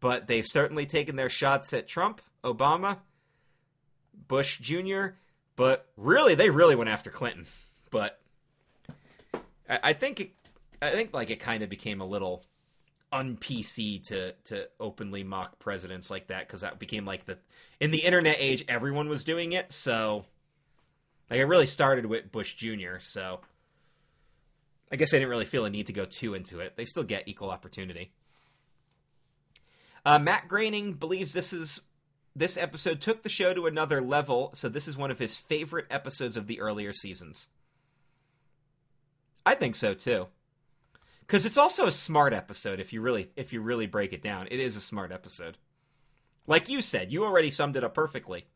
but 0.00 0.26
they've 0.26 0.46
certainly 0.46 0.86
taken 0.86 1.14
their 1.14 1.30
shots 1.30 1.72
at 1.72 1.86
Trump, 1.86 2.20
Obama, 2.42 2.98
Bush 4.26 4.58
Jr., 4.58 5.08
but 5.56 5.86
really, 5.96 6.34
they 6.34 6.50
really 6.50 6.74
went 6.74 6.90
after 6.90 7.10
Clinton. 7.10 7.46
But 7.90 8.18
I, 9.68 9.92
think, 9.92 10.20
it, 10.20 10.32
I 10.82 10.90
think 10.90 11.14
like 11.14 11.30
it 11.30 11.38
kind 11.38 11.62
of 11.62 11.68
became 11.68 12.00
a 12.00 12.06
little 12.06 12.44
un 13.12 13.36
PC 13.36 14.02
to 14.02 14.32
to 14.44 14.68
openly 14.80 15.22
mock 15.22 15.60
presidents 15.60 16.10
like 16.10 16.26
that 16.26 16.48
because 16.48 16.62
that 16.62 16.80
became 16.80 17.04
like 17.04 17.24
the 17.26 17.38
in 17.78 17.92
the 17.92 17.98
internet 17.98 18.36
age 18.40 18.64
everyone 18.66 19.08
was 19.08 19.22
doing 19.22 19.52
it. 19.52 19.70
So 19.70 20.24
like 21.30 21.38
it 21.38 21.44
really 21.44 21.68
started 21.68 22.06
with 22.06 22.32
Bush 22.32 22.54
Jr. 22.54 22.98
So 22.98 23.40
I 24.92 24.96
guess 24.96 25.10
they 25.10 25.18
didn't 25.18 25.30
really 25.30 25.44
feel 25.44 25.64
a 25.64 25.70
need 25.70 25.86
to 25.86 25.92
go 25.92 26.04
too 26.04 26.34
into 26.34 26.60
it. 26.60 26.76
They 26.76 26.84
still 26.84 27.02
get 27.02 27.26
equal 27.26 27.50
opportunity. 27.50 28.12
Uh, 30.04 30.18
Matt 30.18 30.48
Groening 30.48 30.94
believes 30.94 31.32
this 31.32 31.52
is 31.52 31.80
this 32.36 32.56
episode 32.56 33.00
took 33.00 33.22
the 33.22 33.28
show 33.28 33.54
to 33.54 33.66
another 33.66 34.00
level, 34.00 34.50
so 34.54 34.68
this 34.68 34.88
is 34.88 34.98
one 34.98 35.10
of 35.10 35.18
his 35.18 35.36
favorite 35.36 35.86
episodes 35.90 36.36
of 36.36 36.46
the 36.46 36.60
earlier 36.60 36.92
seasons. 36.92 37.46
I 39.46 39.54
think 39.54 39.76
so 39.76 39.94
too. 39.94 40.26
Cuz 41.26 41.46
it's 41.46 41.56
also 41.56 41.86
a 41.86 41.92
smart 41.92 42.34
episode 42.34 42.80
if 42.80 42.92
you 42.92 43.00
really 43.00 43.30
if 43.36 43.52
you 43.52 43.60
really 43.60 43.86
break 43.86 44.12
it 44.12 44.22
down. 44.22 44.46
It 44.50 44.60
is 44.60 44.76
a 44.76 44.80
smart 44.80 45.12
episode. 45.12 45.56
Like 46.46 46.68
you 46.68 46.82
said, 46.82 47.10
you 47.10 47.24
already 47.24 47.50
summed 47.50 47.76
it 47.76 47.84
up 47.84 47.94
perfectly 47.94 48.46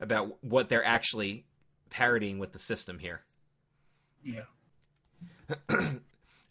about 0.00 0.42
what 0.44 0.68
they're 0.68 0.84
actually 0.84 1.46
parodying 1.88 2.38
with 2.38 2.52
the 2.52 2.58
system 2.58 2.98
here. 2.98 3.22
Yeah. 4.22 4.44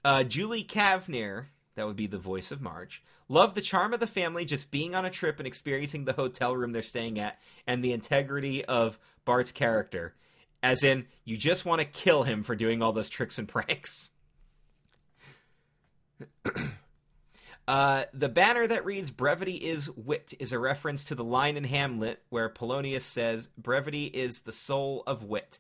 uh, 0.05 0.23
Julie 0.23 0.63
Kavner, 0.63 1.45
that 1.75 1.85
would 1.85 1.95
be 1.95 2.07
the 2.07 2.17
voice 2.17 2.51
of 2.51 2.61
Marge, 2.61 3.03
loved 3.29 3.55
the 3.55 3.61
charm 3.61 3.93
of 3.93 3.99
the 3.99 4.07
family 4.07 4.45
just 4.45 4.71
being 4.71 4.95
on 4.95 5.05
a 5.05 5.09
trip 5.09 5.39
and 5.39 5.47
experiencing 5.47 6.05
the 6.05 6.13
hotel 6.13 6.55
room 6.55 6.71
they're 6.71 6.81
staying 6.81 7.19
at 7.19 7.39
and 7.65 7.83
the 7.83 7.93
integrity 7.93 8.63
of 8.65 8.97
Bart's 9.25 9.51
character. 9.51 10.15
As 10.63 10.83
in, 10.83 11.05
you 11.23 11.37
just 11.37 11.65
want 11.65 11.81
to 11.81 11.85
kill 11.85 12.23
him 12.23 12.43
for 12.43 12.55
doing 12.55 12.81
all 12.81 12.91
those 12.91 13.09
tricks 13.09 13.37
and 13.37 13.47
pranks. 13.47 14.11
Uh, 17.67 18.05
the 18.13 18.29
banner 18.29 18.65
that 18.65 18.85
reads 18.85 19.11
"Brevity 19.11 19.55
is 19.55 19.91
wit" 19.91 20.33
is 20.39 20.53
a 20.53 20.59
reference 20.59 21.03
to 21.03 21.15
the 21.15 21.23
line 21.23 21.57
in 21.57 21.65
Hamlet 21.65 22.23
where 22.29 22.47
Polonius 22.47 23.03
says, 23.03 23.49
"Brevity 23.57 24.05
is 24.05 24.43
the 24.43 24.53
soul 24.53 25.03
of 25.05 25.25
wit." 25.25 25.59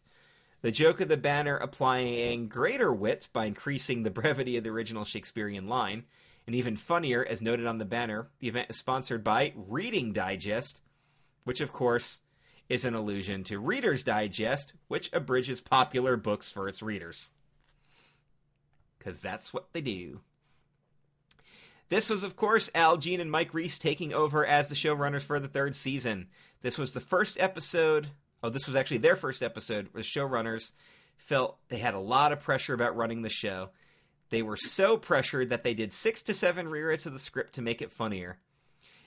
The 0.67 0.73
joke 0.73 0.99
of 0.99 1.07
the 1.07 1.15
banner 1.15 1.55
applying 1.55 2.49
greater 2.49 2.91
wit 2.91 3.29
by 3.31 3.45
increasing 3.45 4.03
the 4.03 4.11
brevity 4.11 4.57
of 4.57 4.65
the 4.65 4.69
original 4.69 5.05
Shakespearean 5.05 5.69
line, 5.69 6.03
and 6.45 6.53
even 6.53 6.75
funnier, 6.75 7.25
as 7.25 7.41
noted 7.41 7.65
on 7.65 7.77
the 7.77 7.85
banner, 7.85 8.27
the 8.39 8.49
event 8.49 8.69
is 8.69 8.75
sponsored 8.75 9.23
by 9.23 9.53
Reading 9.55 10.11
Digest, 10.11 10.81
which 11.45 11.61
of 11.61 11.71
course 11.71 12.19
is 12.67 12.83
an 12.83 12.95
allusion 12.95 13.45
to 13.45 13.61
Reader's 13.61 14.03
Digest, 14.03 14.73
which 14.89 15.09
abridges 15.13 15.61
popular 15.61 16.17
books 16.17 16.51
for 16.51 16.67
its 16.67 16.83
readers. 16.83 17.31
Because 18.99 19.21
that's 19.21 19.53
what 19.53 19.71
they 19.71 19.79
do. 19.79 20.19
This 21.87 22.09
was, 22.09 22.23
of 22.23 22.35
course, 22.35 22.69
Al 22.75 22.97
Jean 22.97 23.21
and 23.21 23.31
Mike 23.31 23.53
Reiss 23.53 23.79
taking 23.79 24.13
over 24.13 24.45
as 24.45 24.67
the 24.67 24.75
showrunners 24.75 25.21
for 25.21 25.39
the 25.39 25.47
third 25.47 25.77
season. 25.77 26.27
This 26.61 26.77
was 26.77 26.91
the 26.91 26.99
first 26.99 27.39
episode. 27.39 28.09
Oh, 28.43 28.49
this 28.49 28.67
was 28.67 28.75
actually 28.75 28.99
their 28.99 29.15
first 29.15 29.41
episode. 29.41 29.89
The 29.93 30.01
showrunners 30.01 30.71
felt 31.15 31.57
they 31.69 31.77
had 31.77 31.93
a 31.93 31.99
lot 31.99 32.31
of 32.31 32.39
pressure 32.39 32.73
about 32.73 32.95
running 32.95 33.21
the 33.21 33.29
show. 33.29 33.69
They 34.29 34.41
were 34.41 34.57
so 34.57 34.97
pressured 34.97 35.49
that 35.49 35.63
they 35.63 35.73
did 35.73 35.93
six 35.93 36.21
to 36.23 36.33
seven 36.33 36.67
rewrites 36.67 37.05
of 37.05 37.13
the 37.13 37.19
script 37.19 37.53
to 37.53 37.61
make 37.61 37.81
it 37.81 37.91
funnier. 37.91 38.37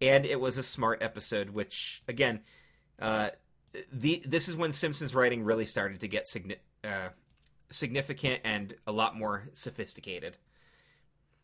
And 0.00 0.24
it 0.26 0.40
was 0.40 0.58
a 0.58 0.62
smart 0.62 1.02
episode, 1.02 1.50
which, 1.50 2.02
again, 2.08 2.40
uh, 2.98 3.30
the 3.92 4.22
this 4.26 4.48
is 4.48 4.56
when 4.56 4.72
Simpsons 4.72 5.14
writing 5.14 5.44
really 5.44 5.66
started 5.66 6.00
to 6.00 6.08
get 6.08 6.24
signi- 6.24 6.58
uh, 6.82 7.08
significant 7.70 8.40
and 8.44 8.74
a 8.86 8.92
lot 8.92 9.16
more 9.16 9.48
sophisticated. 9.52 10.36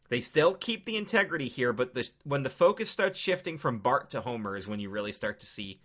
They 0.08 0.20
still 0.20 0.54
keep 0.54 0.86
the 0.86 0.96
integrity 0.96 1.46
here, 1.46 1.72
but 1.72 1.94
the, 1.94 2.08
when 2.24 2.42
the 2.42 2.50
focus 2.50 2.90
starts 2.90 3.18
shifting 3.18 3.56
from 3.56 3.78
Bart 3.78 4.10
to 4.10 4.22
Homer 4.22 4.56
is 4.56 4.66
when 4.66 4.80
you 4.80 4.90
really 4.90 5.12
start 5.12 5.38
to 5.40 5.46
see 5.46 5.80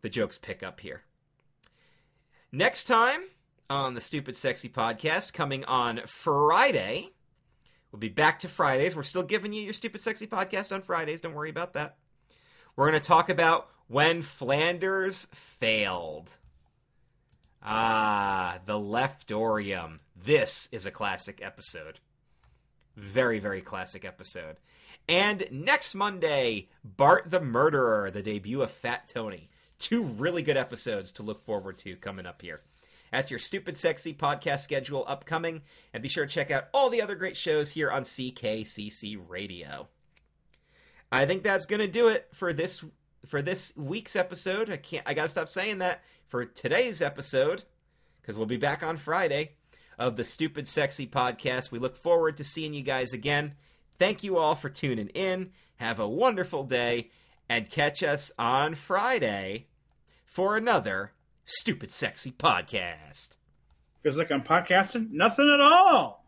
the 0.00 0.08
jokes 0.08 0.38
pick 0.38 0.62
up 0.62 0.80
here. 0.80 1.02
Next 2.50 2.84
time 2.84 3.24
on 3.68 3.94
the 3.94 4.00
Stupid 4.00 4.36
Sexy 4.36 4.70
podcast, 4.70 5.34
coming 5.34 5.64
on 5.66 6.00
Friday, 6.06 7.10
we'll 7.90 8.00
be 8.00 8.08
back 8.08 8.38
to 8.40 8.48
Fridays. 8.48 8.96
We're 8.96 9.02
still 9.02 9.22
giving 9.22 9.52
you 9.52 9.62
your 9.62 9.74
Stupid 9.74 10.00
Sexy 10.00 10.26
podcast 10.26 10.72
on 10.72 10.80
Fridays. 10.80 11.20
Don't 11.20 11.34
worry 11.34 11.50
about 11.50 11.74
that. 11.74 11.98
We're 12.74 12.90
going 12.90 13.00
to 13.00 13.06
talk 13.06 13.28
about 13.28 13.68
when 13.88 14.22
Flanders 14.22 15.26
failed. 15.32 16.36
Ah, 17.62 18.58
the 18.66 18.78
Leftorium. 18.78 19.98
This 20.16 20.68
is 20.72 20.86
a 20.86 20.90
classic 20.90 21.40
episode. 21.42 22.00
Very, 22.96 23.38
very 23.38 23.60
classic 23.60 24.04
episode. 24.04 24.56
And 25.08 25.46
next 25.50 25.94
Monday, 25.94 26.68
Bart 26.84 27.30
the 27.30 27.40
Murderer, 27.40 28.10
the 28.10 28.22
debut 28.22 28.62
of 28.62 28.70
Fat 28.70 29.08
Tony. 29.08 29.48
Two 29.78 30.04
really 30.04 30.42
good 30.42 30.56
episodes 30.56 31.10
to 31.12 31.22
look 31.22 31.40
forward 31.40 31.78
to 31.78 31.96
coming 31.96 32.26
up 32.26 32.42
here. 32.42 32.60
That's 33.10 33.30
your 33.30 33.40
Stupid 33.40 33.76
Sexy 33.76 34.14
podcast 34.14 34.60
schedule 34.60 35.04
upcoming. 35.06 35.62
And 35.92 36.02
be 36.02 36.08
sure 36.08 36.24
to 36.24 36.32
check 36.32 36.50
out 36.50 36.68
all 36.72 36.88
the 36.88 37.02
other 37.02 37.14
great 37.14 37.36
shows 37.36 37.70
here 37.70 37.90
on 37.90 38.02
CKCC 38.02 39.18
Radio. 39.28 39.88
I 41.10 41.26
think 41.26 41.42
that's 41.42 41.66
going 41.66 41.80
to 41.80 41.88
do 41.88 42.08
it 42.08 42.28
for 42.32 42.52
this 42.52 42.82
for 43.26 43.42
this 43.42 43.72
week's 43.76 44.16
episode. 44.16 44.70
I 44.70 44.76
can't 44.76 45.06
I 45.06 45.14
got 45.14 45.24
to 45.24 45.28
stop 45.28 45.48
saying 45.48 45.78
that 45.78 46.02
for 46.28 46.44
today's 46.44 47.02
episode 47.02 47.64
cuz 48.22 48.36
we'll 48.36 48.46
be 48.46 48.56
back 48.56 48.82
on 48.82 48.96
Friday 48.96 49.52
of 49.98 50.16
the 50.16 50.24
Stupid 50.24 50.66
Sexy 50.66 51.06
podcast. 51.06 51.70
We 51.70 51.78
look 51.78 51.96
forward 51.96 52.36
to 52.38 52.44
seeing 52.44 52.74
you 52.74 52.82
guys 52.82 53.12
again. 53.12 53.54
Thank 53.98 54.22
you 54.22 54.36
all 54.36 54.54
for 54.54 54.68
tuning 54.68 55.08
in. 55.08 55.52
Have 55.76 56.00
a 56.00 56.08
wonderful 56.08 56.64
day 56.64 57.10
and 57.48 57.70
catch 57.70 58.02
us 58.02 58.32
on 58.38 58.74
Friday 58.74 59.66
for 60.24 60.56
another 60.56 61.12
Stupid 61.44 61.90
Sexy 61.90 62.32
podcast. 62.32 63.36
Feels 64.02 64.16
like 64.16 64.32
I'm 64.32 64.42
podcasting? 64.42 65.10
Nothing 65.10 65.50
at 65.52 65.60
all. 65.60 66.21